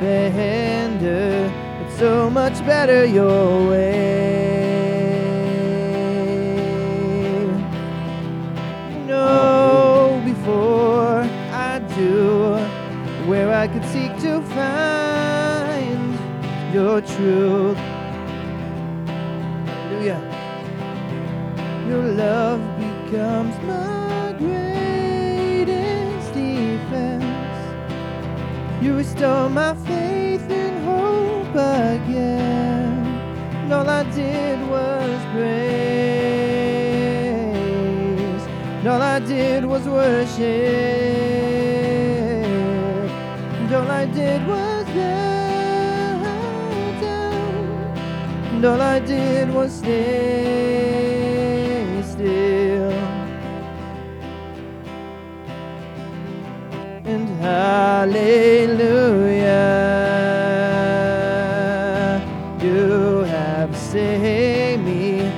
[0.01, 1.53] Defender,
[1.85, 4.31] it's so much better your way.
[9.05, 11.21] Know before
[11.69, 12.55] I do
[13.29, 16.17] where I could seek to find
[16.73, 17.77] your truth.
[19.67, 20.21] Hallelujah.
[21.87, 27.21] Your love becomes my greatest defense.
[28.81, 29.75] You restore my
[39.31, 40.41] did was worship.
[43.59, 46.21] And all I did was bow
[47.01, 47.97] down.
[48.51, 50.83] And all I did was stay
[52.13, 52.91] still.
[57.13, 58.51] And hallelujah,
[62.61, 65.31] you have saved me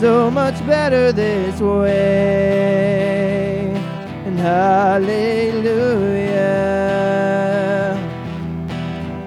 [0.00, 2.39] so much better this way.
[4.50, 5.06] Hallelujah,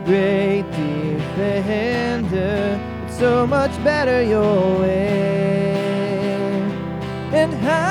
[0.04, 6.12] great defender, it's so much better your way.
[7.32, 7.83] And hallelujah,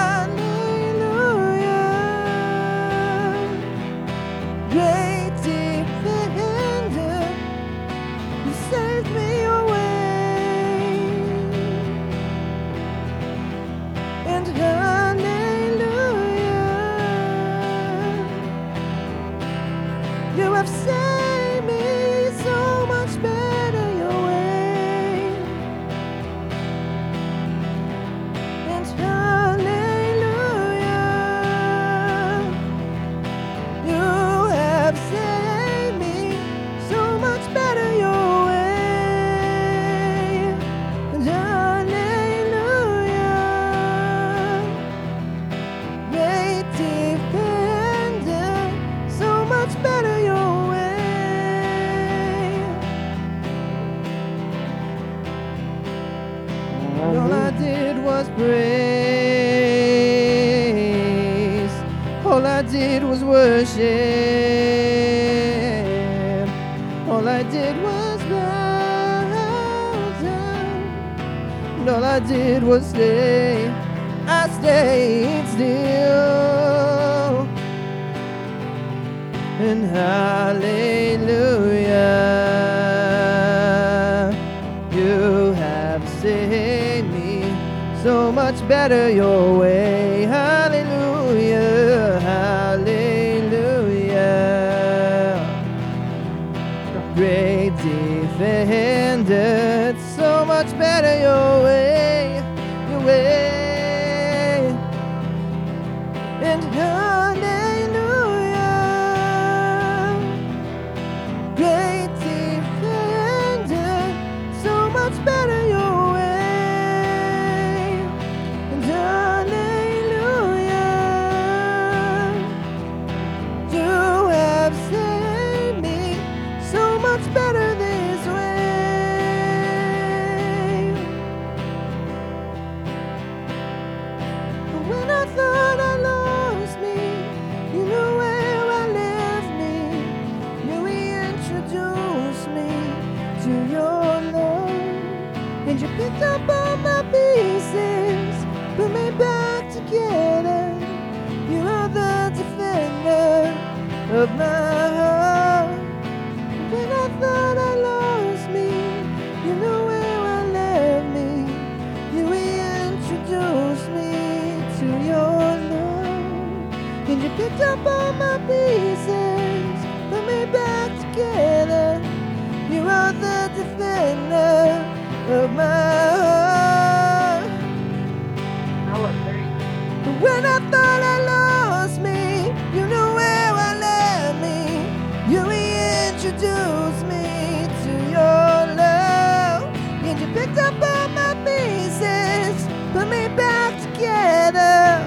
[186.62, 189.62] introduced me to your love.
[190.05, 195.02] And you picked up all my pieces, put me back together.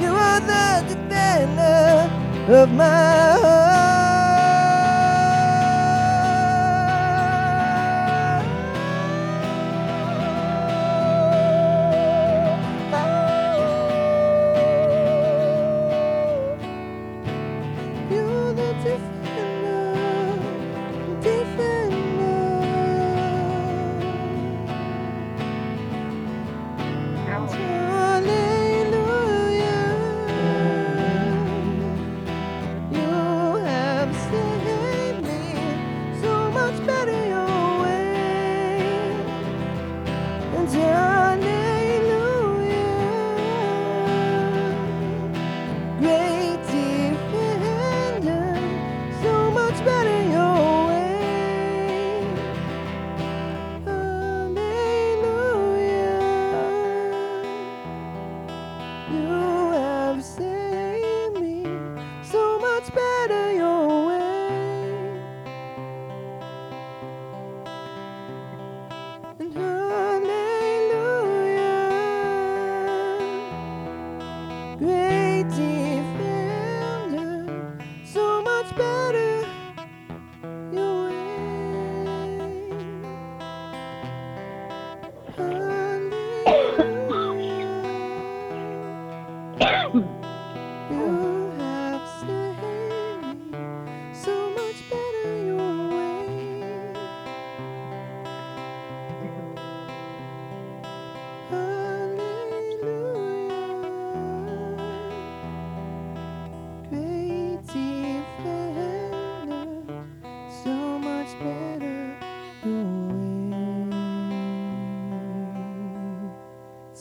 [0.00, 2.10] You are the defender
[2.52, 3.37] of my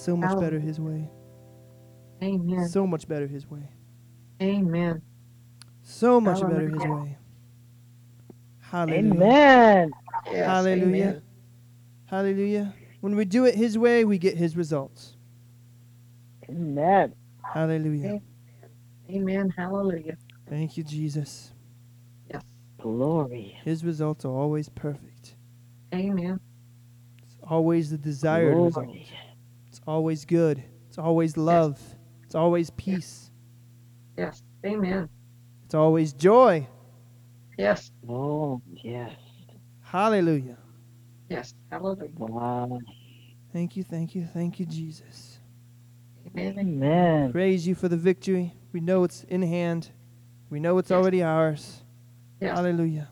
[0.07, 1.09] So much better his way.
[2.23, 2.69] Amen.
[2.69, 3.67] So much better his way.
[4.41, 5.01] Amen.
[5.81, 7.17] So much better his way.
[8.61, 9.13] Hallelujah.
[9.13, 9.93] Amen.
[10.31, 10.85] Yes, Hallelujah.
[10.85, 11.21] amen.
[12.05, 12.73] Hallelujah.
[13.01, 15.17] When we do it his way, we get his results.
[16.49, 17.13] Amen.
[17.53, 18.21] Hallelujah.
[19.09, 19.53] Amen.
[19.57, 20.17] Hallelujah.
[20.49, 21.51] Thank you, Jesus.
[22.31, 22.43] Yes.
[22.79, 23.59] Glory.
[23.65, 25.35] His results are always perfect.
[25.93, 26.39] Amen.
[27.23, 28.85] It's always the desired result.
[28.85, 29.09] Glory.
[29.11, 29.26] It's
[29.87, 30.63] always good.
[30.87, 31.79] It's always love.
[32.23, 33.31] It's always peace.
[34.17, 34.41] Yes.
[34.65, 35.09] Amen.
[35.65, 36.67] It's always joy.
[37.57, 37.91] Yes.
[38.07, 39.11] Oh, yes.
[39.81, 40.57] Hallelujah.
[41.29, 41.53] Yes.
[41.71, 42.09] Hallelujah.
[42.17, 42.79] Wow.
[43.53, 45.39] Thank you, thank you, thank you, Jesus.
[46.27, 46.59] Amen.
[46.59, 47.31] Amen.
[47.31, 48.53] Praise you for the victory.
[48.73, 49.89] We know it's in hand.
[50.49, 50.97] We know it's Yes.
[50.97, 51.83] already ours.
[52.41, 52.55] Yes.
[52.55, 53.09] Hallelujah.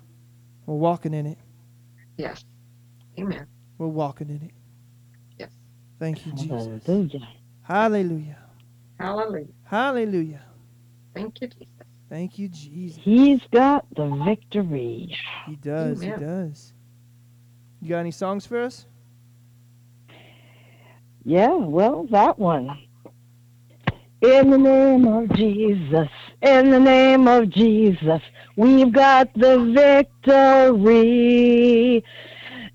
[0.66, 1.38] We're walking in it.
[2.18, 2.44] Yes.
[3.20, 3.48] Amen.
[3.78, 4.52] We're walking in it.
[6.06, 6.16] Yes.
[6.16, 6.48] Thank you, Jesus.
[6.84, 7.28] Hallelujah.
[7.64, 8.38] Hallelujah.
[9.00, 9.48] Hallelujah.
[9.66, 10.46] Hallelujah.
[11.16, 11.68] Thank you, Jesus.
[12.10, 13.02] Thank you, Jesus.
[13.04, 15.18] He's got the victory.
[15.48, 16.04] He does.
[16.04, 16.20] Amen.
[16.20, 16.74] He does.
[17.82, 18.86] You got any songs for us?
[21.24, 22.78] Yeah, well, that one.
[24.22, 26.10] In the name of Jesus,
[26.42, 28.22] in the name of Jesus,
[28.56, 29.58] we've got the
[30.16, 32.04] victory.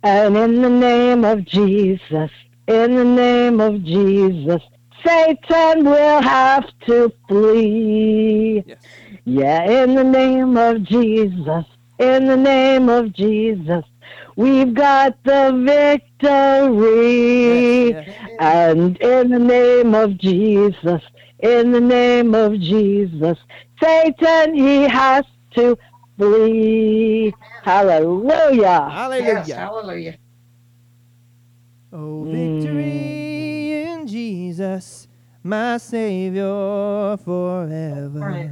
[0.03, 2.31] And in the name of Jesus,
[2.71, 4.63] in the name of Jesus,
[5.05, 8.63] Satan will have to flee.
[8.65, 8.79] Yes.
[9.25, 11.65] Yeah, in the name of Jesus,
[11.99, 13.85] in the name of Jesus,
[14.37, 16.11] we've got the victory.
[17.91, 18.17] Yes, yes.
[18.39, 21.03] And in the name of Jesus,
[21.41, 23.37] in the name of Jesus,
[23.83, 25.25] Satan, he has
[25.57, 25.77] to
[26.17, 27.35] flee.
[27.65, 28.89] Hallelujah.
[28.91, 29.27] Hallelujah.
[29.27, 29.51] Yes.
[29.51, 30.19] Hallelujah.
[31.93, 32.31] Oh, Mm.
[32.31, 35.09] victory in Jesus,
[35.43, 38.21] my Savior forever.
[38.21, 38.51] Right.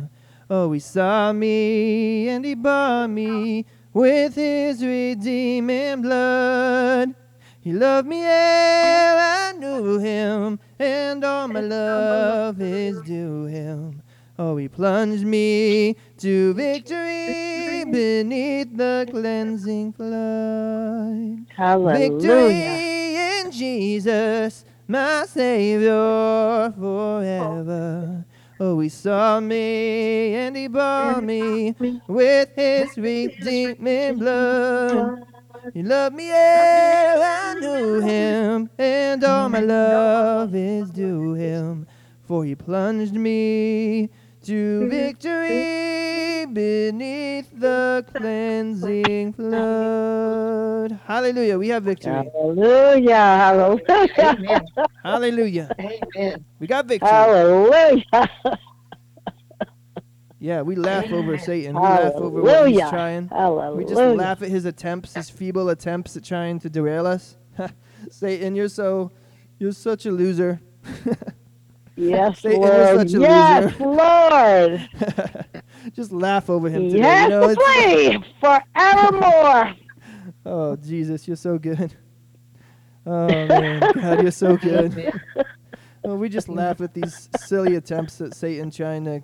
[0.51, 7.15] Oh, he saw me and he bought me with his redeeming blood.
[7.61, 14.03] He loved me ere I knew him, and all my love is due him.
[14.39, 21.47] Oh, he plunged me to victory beneath the cleansing flood.
[21.57, 22.11] Hallelujah.
[22.11, 28.25] Victory in Jesus, my Savior forever.
[28.61, 31.77] Oh, he saw me and he bought me
[32.09, 35.25] with his redeeming blood.
[35.73, 41.87] He loved me ere I knew him, and all my love is due him.
[42.25, 44.11] For he plunged me
[44.49, 50.99] to victory beneath the cleansing flood.
[51.05, 51.59] Hallelujah.
[51.59, 52.15] We have victory.
[52.15, 53.15] Hallelujah.
[53.15, 54.09] Hallelujah.
[54.19, 54.67] Amen.
[55.05, 55.71] Hallelujah.
[55.79, 56.45] Amen.
[56.59, 57.11] We got victory.
[57.11, 58.31] Hallelujah.
[60.41, 61.75] Yeah, we laugh over Satan.
[61.75, 63.29] We laugh over what he's trying.
[63.29, 63.77] Hallelujah.
[63.77, 67.37] We just laugh at his attempts, his feeble attempts at trying to derail us.
[68.11, 69.13] Satan, you're so,
[69.59, 70.63] you're such a loser.
[71.99, 73.11] Yes, you're Lord.
[73.11, 73.81] such a Yes.
[73.81, 75.63] Lord.
[75.95, 77.01] just laugh over him today.
[77.03, 79.75] has you know, flee forevermore.
[80.47, 81.93] oh Jesus, you're so good.
[83.05, 85.13] Oh man, God, you're so good.
[86.05, 89.23] Well, we just laugh at these silly attempts at Satan trying to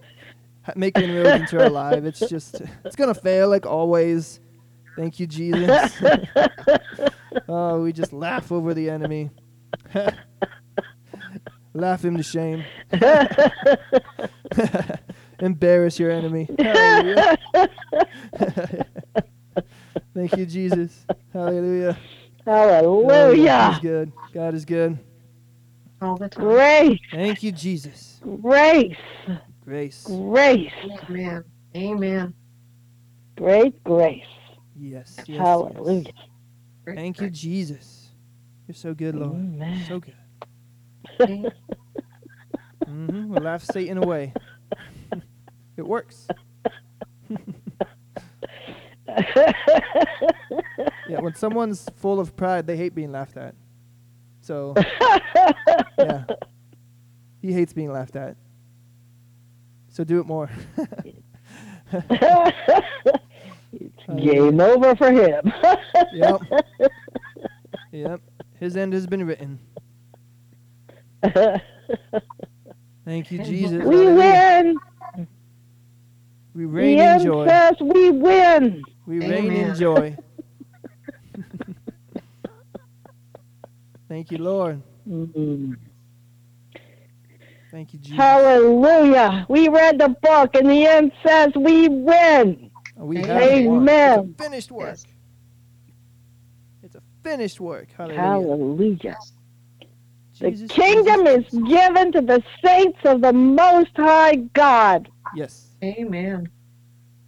[0.63, 2.03] ha- make inroads into our life.
[2.05, 4.41] It's just, it's gonna fail like always.
[4.97, 5.93] Thank you, Jesus.
[7.49, 9.31] oh, we just laugh over the enemy.
[11.75, 12.65] Laugh him to shame.
[15.41, 16.49] Embarrass your enemy.
[16.59, 17.37] Hallelujah.
[20.15, 21.07] Thank you, Jesus.
[21.33, 21.99] Hallelujah.
[22.47, 23.43] Hallelujah.
[23.43, 23.81] yeah, He's Hallelujah.
[23.81, 24.13] good.
[24.33, 24.99] God is good.
[26.01, 26.45] All the time.
[26.45, 28.21] Grace, Thank you, Jesus.
[28.43, 28.97] grace,
[29.65, 30.05] Grace.
[30.05, 30.73] grace,
[31.09, 31.45] Amen.
[31.77, 32.35] Amen.
[33.37, 34.23] great grace.
[34.77, 35.15] Yes.
[35.17, 35.39] yes, yes.
[35.39, 36.13] Hallelujah.
[36.85, 37.31] Great Thank you.
[37.31, 38.11] Jesus.
[38.67, 39.35] You're so good, Lord.
[39.35, 39.85] Amen.
[39.89, 40.15] So good.
[41.21, 41.53] Amen.
[42.87, 44.33] hmm We'll laugh Satan away.
[45.77, 46.29] it works.
[51.09, 53.55] Yeah, when someone's full of pride, they hate being laughed at.
[54.41, 54.75] So,
[55.99, 56.25] yeah.
[57.41, 58.37] He hates being laughed at.
[59.89, 60.51] So do it more.
[61.93, 62.07] it's
[64.17, 65.53] game over for him.
[66.13, 66.41] yep.
[67.93, 68.21] Yep.
[68.59, 69.59] His end has been written.
[73.05, 73.85] Thank you, Jesus.
[73.85, 74.81] we Hallelujah.
[75.15, 75.27] win.
[76.55, 77.49] We The reign in end joy.
[77.49, 78.87] says we win.
[79.07, 80.17] We reign in joy.
[84.09, 84.83] Thank you, Lord.
[85.09, 85.77] Mhm.
[87.71, 88.17] Thank you, Jesus.
[88.17, 89.47] Hallelujah.
[89.49, 92.71] We read the book, and the end says we win.
[92.97, 94.19] We have Amen.
[94.37, 94.87] It's a finished work.
[94.91, 95.07] Yes.
[96.85, 97.89] It's a finished work.
[97.97, 98.21] Hallelujah.
[98.21, 99.19] Hallelujah.
[100.41, 100.61] Yes.
[100.61, 105.69] The kingdom Jesus, is given to the saints of the Most High God, Yes.
[105.83, 106.49] Amen.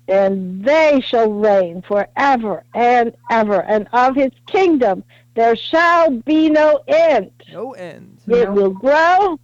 [0.09, 3.63] and they shall reign forever and ever.
[3.63, 5.05] And of his kingdom
[5.35, 7.31] there shall be no end.
[7.53, 8.19] No end.
[8.27, 8.53] It No.
[8.53, 9.39] will grow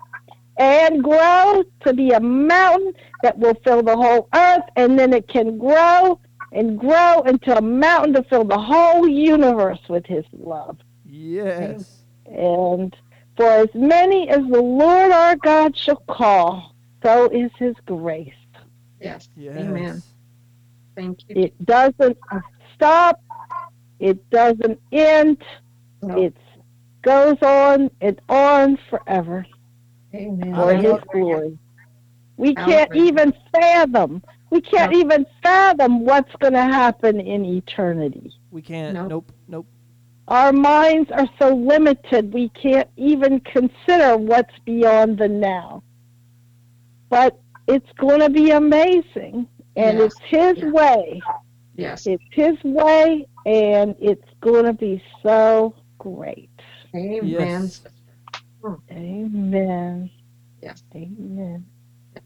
[0.56, 5.28] and grow to be a mountain that will fill the whole earth, and then it
[5.28, 6.18] can grow
[6.52, 10.76] and grow into a mountain to fill the whole universe with his love.
[11.06, 12.04] Yes.
[12.26, 12.94] And
[13.42, 18.32] for as many as the Lord our God shall call, so is his grace.
[19.00, 19.28] Yes.
[19.36, 19.56] Yes.
[19.56, 20.00] Amen.
[20.94, 21.42] Thank you.
[21.42, 22.16] It doesn't
[22.72, 23.20] stop,
[23.98, 25.42] it doesn't end,
[26.02, 26.22] No.
[26.22, 26.36] it
[27.02, 29.44] goes on and on forever.
[30.14, 30.54] Amen.
[30.54, 31.58] for his glory.
[32.36, 34.22] We can't even fathom.
[34.50, 34.98] We can't No.
[34.98, 38.34] even fathom what's going to happen in eternity.
[38.50, 38.92] We can't.
[38.94, 39.08] Nope.
[39.08, 39.32] Nope.
[40.28, 45.82] Our minds are so limited, we can't even consider what's beyond the now.
[47.10, 50.12] But it's going to be amazing, and Yes.
[50.12, 50.70] it's His Yeah.
[50.70, 51.20] way.
[51.76, 52.06] Yes.
[52.06, 56.50] It's His way, and it's going to be so great.
[56.94, 57.28] Amen.
[57.28, 57.82] Yes.
[58.90, 60.10] Amen.
[60.62, 60.82] Yes.
[60.94, 61.66] Amen.
[62.14, 62.24] Yes.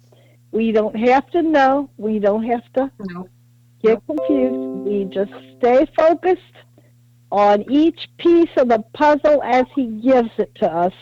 [0.52, 1.88] We don't have to know.
[1.96, 3.28] We don't have to No.
[3.82, 4.86] get confused.
[4.86, 6.42] We just stay focused
[7.30, 10.92] on each piece of the puzzle as He gives it to us,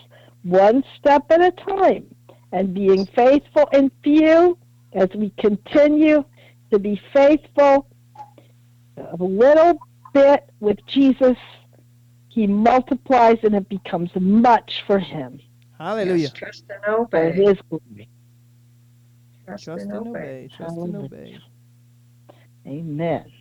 [0.43, 2.05] one step at a time,
[2.51, 4.57] and being faithful in few
[4.93, 6.23] as we continue
[6.71, 7.87] to be faithful
[8.97, 9.81] a little
[10.13, 11.37] bit with Jesus.
[12.29, 15.39] He multiplies and it becomes much for Him,
[15.77, 16.15] Hallelujah.
[16.17, 16.31] Yes.
[16.33, 17.31] Trust and for obey.
[17.31, 18.09] His glory.
[19.45, 20.09] Trust, Trust and and obey.
[20.19, 20.49] obey.
[20.55, 21.05] Trust and Hallelujah.
[21.05, 21.37] obey.
[22.67, 23.31] Amen.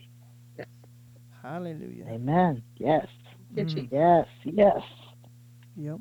[1.44, 2.06] Hallelujah.
[2.08, 2.62] Amen.
[2.78, 3.06] Yes.
[3.54, 3.82] Thank you.
[3.82, 3.90] Jesus.
[3.92, 4.26] Yes.
[4.44, 4.82] Yes.
[5.76, 5.98] Yep.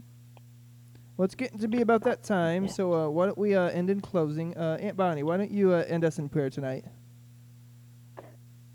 [1.17, 2.71] Well, it's getting to be about that time, Yeah.
[2.71, 4.57] so uh, why don't we uh, end in closing?
[4.57, 6.85] Uh, Aunt Bonnie, why don't you uh, end us in prayer tonight?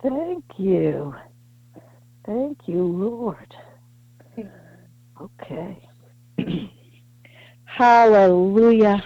[0.03, 1.15] Thank you.
[2.27, 3.55] Thank you, Lord.
[5.21, 5.89] Okay.
[7.65, 9.03] Hallelujah.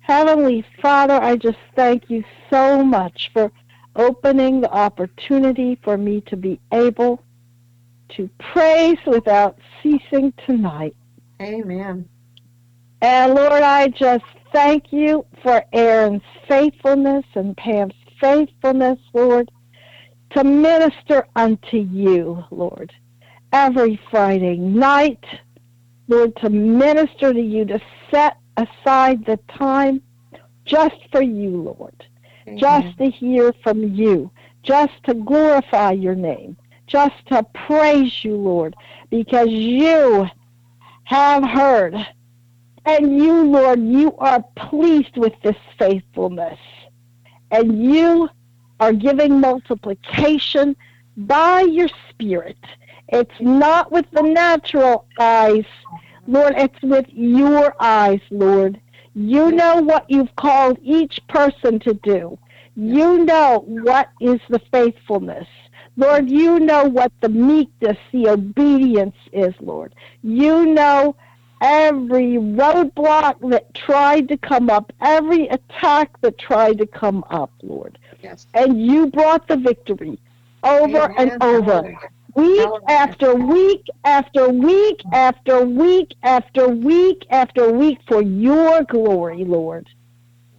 [0.00, 3.50] Heavenly Father, I just thank you so much for
[3.96, 7.22] opening the opportunity for me to be able
[8.16, 10.96] to praise without ceasing tonight.
[11.40, 12.08] Amen.
[13.00, 19.50] And Lord, I just thank you for Aaron's faithfulness and Pam's faithfulness, Lord,
[20.30, 22.92] to minister unto you, Lord,
[23.52, 25.24] every Friday night,
[26.08, 30.00] Lord, to minister to you, to set aside the time
[30.64, 32.04] just for you, Lord,
[32.56, 33.04] just mm-hmm.
[33.04, 34.30] to hear from you,
[34.62, 36.56] just to glorify your name,
[36.86, 38.76] just to praise you, Lord,
[39.10, 40.26] because you
[41.04, 41.94] have heard.
[42.84, 46.58] And you, Lord, you are pleased with this faithfulness.
[47.52, 48.28] And you
[48.80, 50.74] are giving multiplication
[51.16, 52.58] by your Spirit.
[53.08, 55.64] It's not with the natural eyes,
[56.26, 58.80] Lord, it's with your eyes, Lord.
[59.14, 62.38] You know what you've called each person to do.
[62.74, 65.46] You know what is the faithfulness.
[65.96, 69.94] Lord, you know what the meekness, the obedience is, Lord.
[70.22, 71.14] You know
[71.60, 77.98] every roadblock that tried to come up, every attack that tried to come up, Lord.
[78.20, 78.46] Yes.
[78.54, 80.18] And you brought the victory
[80.64, 81.30] over Amen.
[81.32, 81.94] and over.
[82.34, 89.88] Week after week after week after week after week after week for your glory, Lord.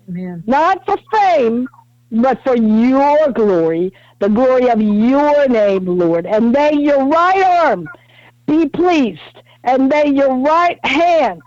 [0.09, 0.43] Amen.
[0.45, 1.67] Not for fame,
[2.11, 6.25] but for your glory, the glory of your name, Lord.
[6.25, 7.89] And may your right arm
[8.45, 9.21] be pleased,
[9.63, 11.41] and may your right hand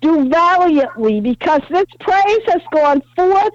[0.00, 3.54] do valiantly, because this praise has gone forth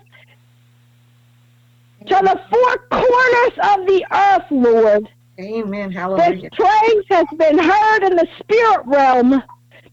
[2.07, 5.07] to the four corners of the earth, Lord.
[5.41, 5.89] Amen.
[5.89, 6.49] This Hallelujah.
[6.51, 9.41] praise has been heard in the spirit realm.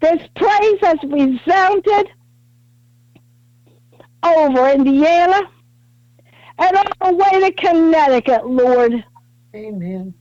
[0.01, 2.09] This praise has resounded
[4.23, 5.41] over Indiana
[6.59, 9.05] and all the way to Connecticut, Lord.
[9.55, 10.13] Amen.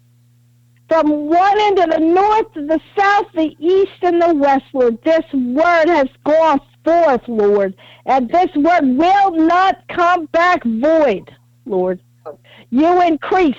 [0.88, 4.98] From one end of the north to the south, the east, and the west, Lord.
[5.04, 7.76] This word has gone forth, Lord.
[8.06, 11.30] And this word will not come back void,
[11.66, 12.00] Lord.
[12.26, 12.40] Oh.
[12.70, 13.56] You increase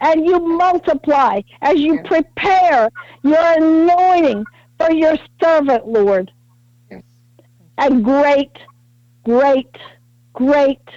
[0.00, 2.06] and you multiply as you Yes.
[2.06, 2.90] prepare
[3.22, 4.44] your anointing
[4.78, 6.30] for your servant, Lord.
[6.90, 7.02] Yes.
[7.78, 8.52] And great,
[9.24, 9.76] great,
[10.34, 10.88] great,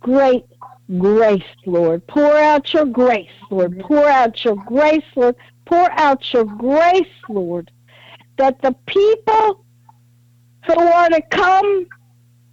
[0.00, 0.44] great
[0.98, 2.06] grace, Lord.
[2.06, 3.80] Pour out your grace, Lord.
[3.80, 5.36] Pour out your grace, Lord.
[5.64, 7.70] Pour out your grace, Lord.
[8.36, 9.64] That the people
[10.66, 11.86] who are to come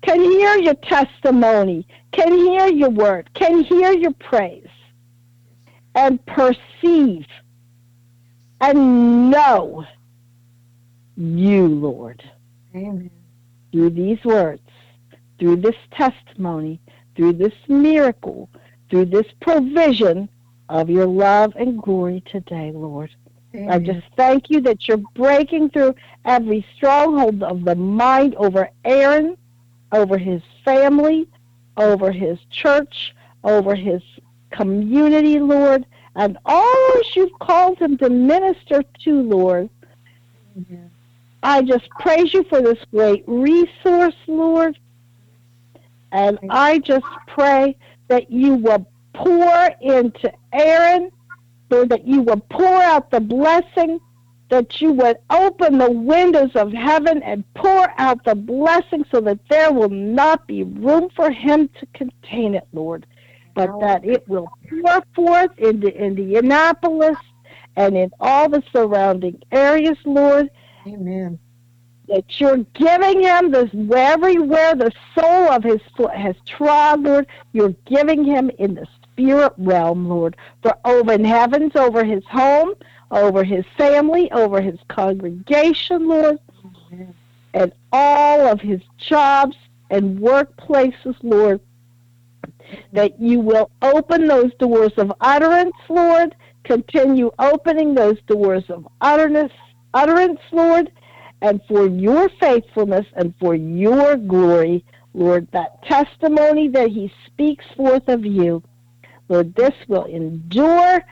[0.03, 4.67] can hear your testimony, can hear your word, can hear your praise,
[5.95, 7.25] and perceive
[8.61, 9.85] and know
[11.17, 12.23] you, Lord
[12.75, 13.09] Amen.
[13.71, 14.61] through these words,
[15.39, 16.79] through this testimony,
[17.15, 18.49] through this miracle,
[18.89, 20.29] through this provision
[20.69, 23.09] of your love and glory today, Lord.
[23.69, 29.35] I just thank you that you're breaking through every stronghold of the mind over Aaron,
[29.91, 31.27] over his family,
[31.75, 33.13] over his church,
[33.43, 34.01] over his
[34.51, 39.69] community, Lord, and all those you've called him to minister to, Lord.
[40.55, 40.91] Amen.
[41.43, 44.77] I just praise you for this great resource, Lord.
[46.11, 47.77] And I just pray
[48.09, 51.11] that you will pour into Aaron,
[51.69, 53.99] Lord, that you will pour out the blessing,
[54.49, 59.39] that you would open the windows of heaven and pour out the blessing so that
[59.49, 63.07] there will not be room for him to contain it, Lord,
[63.53, 67.17] but oh, that it will pour forth into Indianapolis
[67.75, 70.49] and in all the surrounding areas, Lord
[70.87, 71.39] Amen.
[72.07, 77.75] that you're giving him this everywhere the sole of his foot has trod, Lord, you're
[77.85, 82.73] giving him in the spirit realm, Lord, for open heavens over his home,
[83.11, 86.39] over his family, over his congregation, Lord,
[86.91, 87.13] Amen.
[87.53, 89.55] and all of his jobs
[89.89, 91.59] and workplaces, Lord,
[92.93, 99.53] that you will open those doors of utterance, Lord, continue opening those doors of utterance,
[99.93, 100.91] utterance, Lord,
[101.41, 108.07] and for your faithfulness and for your glory, Lord, that testimony that he speaks forth
[108.07, 108.63] of you,
[109.27, 111.03] Lord, this will endure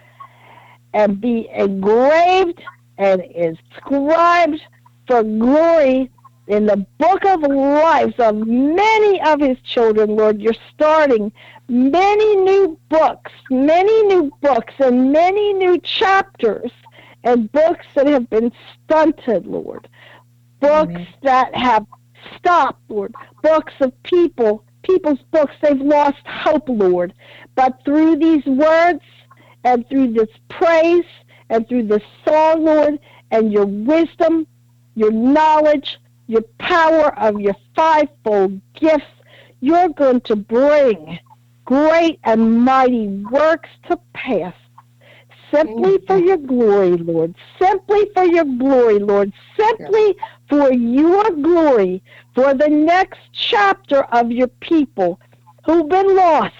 [0.93, 2.61] and be engraved
[2.97, 4.61] and inscribed
[5.07, 6.11] for glory
[6.49, 10.41] in the book of lives of many of his children, Lord.
[10.41, 11.31] You're starting
[11.67, 16.71] many new books, many new books, and many new chapters,
[17.23, 18.51] and books that have been
[18.83, 19.87] stunted, Lord.
[20.59, 21.07] Books Amen.
[21.21, 21.85] that have
[22.35, 23.13] stopped, Lord.
[23.43, 27.13] Books of people, people's books, they've lost hope, Lord.
[27.53, 29.03] But through these words
[29.63, 31.05] and through this praise
[31.51, 32.99] and through this song, Lord,
[33.29, 34.47] and your wisdom,
[34.95, 35.99] your knowledge,
[36.29, 39.03] your power of your fivefold gifts,
[39.61, 41.17] you're going to bring
[41.65, 44.53] great and mighty works to pass.
[45.51, 46.05] Simply mm-hmm.
[46.05, 47.33] for your glory, Lord.
[47.57, 49.33] Simply for your glory, Lord.
[49.57, 50.15] Simply
[50.47, 52.03] for your glory,
[52.35, 55.19] for the next chapter of your people
[55.65, 56.53] who've been lost,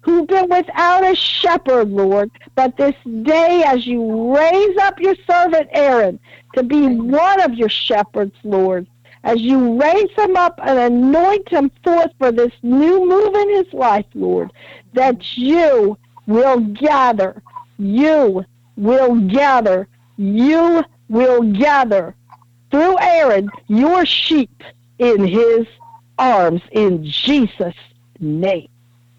[0.00, 2.30] who've been without a shepherd, Lord.
[2.54, 6.18] But this day, as you raise up your servant Aaron
[6.54, 8.86] to be one of your shepherds, Lord,
[9.22, 13.72] as you raise him up and anoint him forth for this new move in his
[13.72, 14.52] life, Lord,
[14.94, 17.42] that you will gather,
[17.78, 18.44] you
[18.76, 22.14] will gather, you will gather
[22.70, 24.62] through Aaron your sheep
[24.98, 25.66] in his
[26.18, 27.74] arms in Jesus'
[28.20, 28.68] name.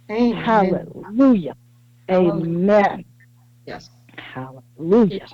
[0.10, 0.44] Amen.
[0.44, 1.56] Hallelujah.
[2.10, 3.06] Amen.
[3.65, 3.90] Yes.
[4.18, 5.28] Hallelujah.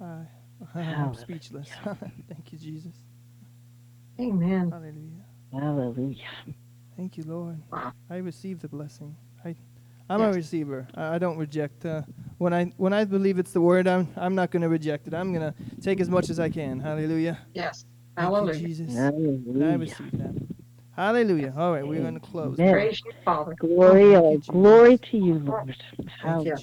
[0.00, 0.04] I,
[0.74, 1.14] I'm Hallelujah.
[1.14, 1.70] speechless.
[1.84, 2.92] Thank you, Jesus.
[4.20, 4.70] Amen.
[4.70, 5.24] Hallelujah.
[5.52, 6.24] Hallelujah.
[6.96, 7.60] Thank you, Lord.
[8.10, 9.14] I receive the blessing.
[9.44, 9.54] I,
[10.08, 10.34] I'm Yes.
[10.34, 10.88] a receiver.
[10.94, 11.84] I, I don't reject.
[11.84, 12.02] Uh,
[12.38, 15.14] when I when I believe it's the word, I'm I'm not going to reject it.
[15.14, 16.80] I'm going to take as much as I can.
[16.80, 17.38] Hallelujah.
[17.54, 17.84] Yes.
[18.16, 18.54] Thank Hallelujah.
[18.60, 18.96] you, Jesus.
[18.96, 20.34] I receive that.
[20.96, 21.52] Hallelujah.
[21.54, 22.56] All right, we're going to close.
[22.56, 23.54] Praise you, Father.
[23.60, 25.76] Glory, oh, glory to you, Lord.
[26.22, 26.56] Hallelujah.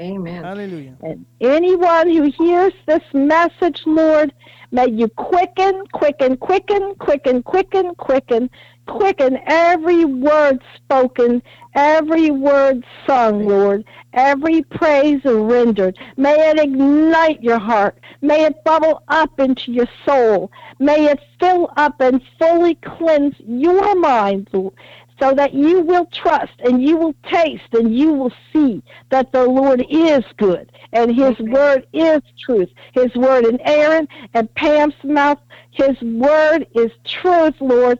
[0.00, 0.44] Amen.
[0.44, 0.96] Hallelujah.
[1.02, 4.32] And anyone who hears this message, Lord,
[4.72, 8.48] may you quicken, quicken, quicken, quicken, quicken, quicken,
[8.86, 11.42] quicken every word spoken,
[11.74, 15.98] every word sung, Lord, every praise rendered.
[16.16, 17.98] May it ignite your heart.
[18.22, 20.50] May it bubble up into your soul.
[20.78, 24.74] May it fill up and fully cleanse your mind, Lord,
[25.20, 29.44] so that you will trust and you will taste and you will see that the
[29.44, 31.52] Lord is good and his Amen.
[31.52, 32.68] word is truth.
[32.92, 35.38] His word in Aaron and Pam's mouth,
[35.70, 37.98] his word is truth, Lord.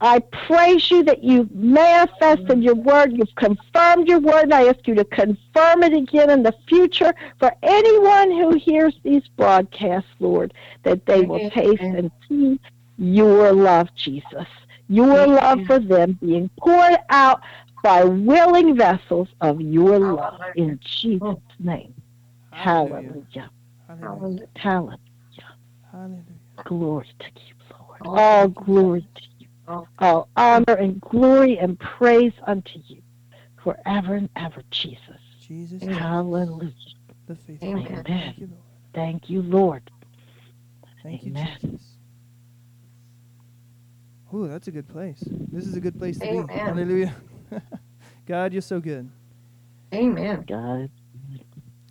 [0.00, 4.86] I praise you that you've manifested your word, you've confirmed your word, and I ask
[4.86, 10.54] you to confirm it again in the future for anyone who hears these broadcasts, Lord,
[10.84, 12.60] that they will taste and see
[12.96, 14.46] your love, Jesus.
[14.88, 17.40] Your love for them being poured out
[17.82, 21.94] by willing vessels of your love in Jesus' name.
[22.52, 23.50] Hallelujah.
[23.88, 24.46] Hallelujah.
[24.54, 24.98] Hallelujah.
[25.90, 26.24] Hallelujah.
[26.64, 28.00] Glory to you, Lord.
[28.04, 29.37] All glory to you.
[29.68, 29.86] Oh.
[29.98, 33.02] All honor and glory and praise unto you
[33.62, 35.20] forever and ever, Jesus.
[35.40, 35.82] Jesus.
[35.82, 36.72] Hallelujah.
[37.26, 37.68] The faithful.
[37.68, 37.94] Amen.
[37.94, 38.06] God.
[38.06, 38.62] Thank you, Lord.
[38.94, 39.90] Thank you, Lord.
[41.02, 41.58] Thank Amen.
[41.60, 41.86] you, Jesus.
[44.34, 45.22] Ooh, that's a good place.
[45.52, 46.52] This is a good place to be.
[46.52, 47.14] Hallelujah.
[48.26, 49.10] God, you're so good.
[49.94, 50.44] Amen.
[50.46, 50.90] God,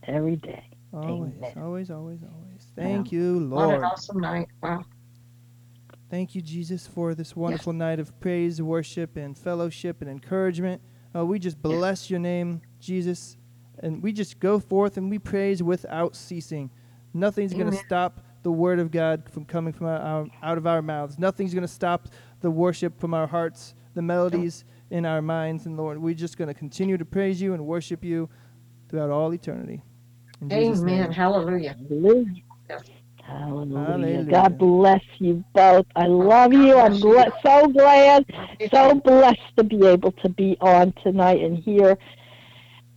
[0.03, 0.63] every day.
[0.93, 1.53] Always, Amen.
[1.57, 2.67] always, always, always.
[2.75, 3.67] Thank you, Lord.
[3.69, 4.47] What an awesome night.
[4.61, 4.85] Wow.
[6.09, 10.81] Thank you, Jesus, for this wonderful night of praise, worship, and fellowship and encouragement.
[11.13, 13.35] Uh, we just bless your name, Jesus,
[13.79, 16.69] and we just go forth and we praise without ceasing.
[17.13, 20.65] Nothing's going to stop the word of God from coming from our, our, out of
[20.65, 21.19] our mouths.
[21.19, 22.07] Nothing's going to stop
[22.39, 25.65] the worship from our hearts, the melodies in our minds.
[25.65, 28.29] And Lord, we're just going to continue to praise you and worship you
[28.87, 29.83] throughout all eternity.
[30.51, 31.11] Amen.
[31.11, 31.75] Hallelujah.
[31.89, 32.43] Hallelujah.
[33.27, 33.37] Yes.
[33.39, 33.73] Hallelujah.
[33.73, 34.23] Hallelujah.
[34.23, 35.85] God bless you both.
[35.95, 36.77] I love God you.
[36.77, 37.25] I'm bless you.
[37.45, 38.25] so glad
[38.71, 41.97] so blessed to be able to be on tonight and hear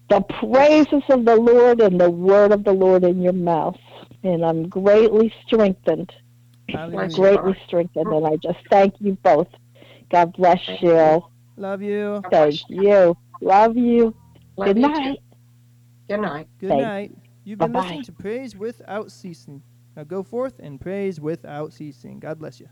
[0.09, 3.77] the praises of the Lord and the word of the Lord in your mouth.
[4.23, 6.12] And I'm greatly strengthened,
[6.69, 7.01] Hallelujah.
[7.01, 8.12] I'm greatly strengthened.
[8.12, 9.48] And I just thank you both.
[10.11, 11.23] God bless Thank you.
[11.57, 12.24] Love you.
[12.31, 13.16] Thank bless you.
[13.40, 14.15] Love you.
[14.57, 15.02] Love Good you too.
[15.02, 15.19] night.
[16.09, 16.48] Good night.
[16.59, 17.12] Good Thank night.
[17.44, 17.82] You've been Bye-bye.
[17.82, 19.62] listening to Praise Without Ceasing.
[20.01, 22.20] Now go forth and praise without ceasing.
[22.20, 22.70] God bless you.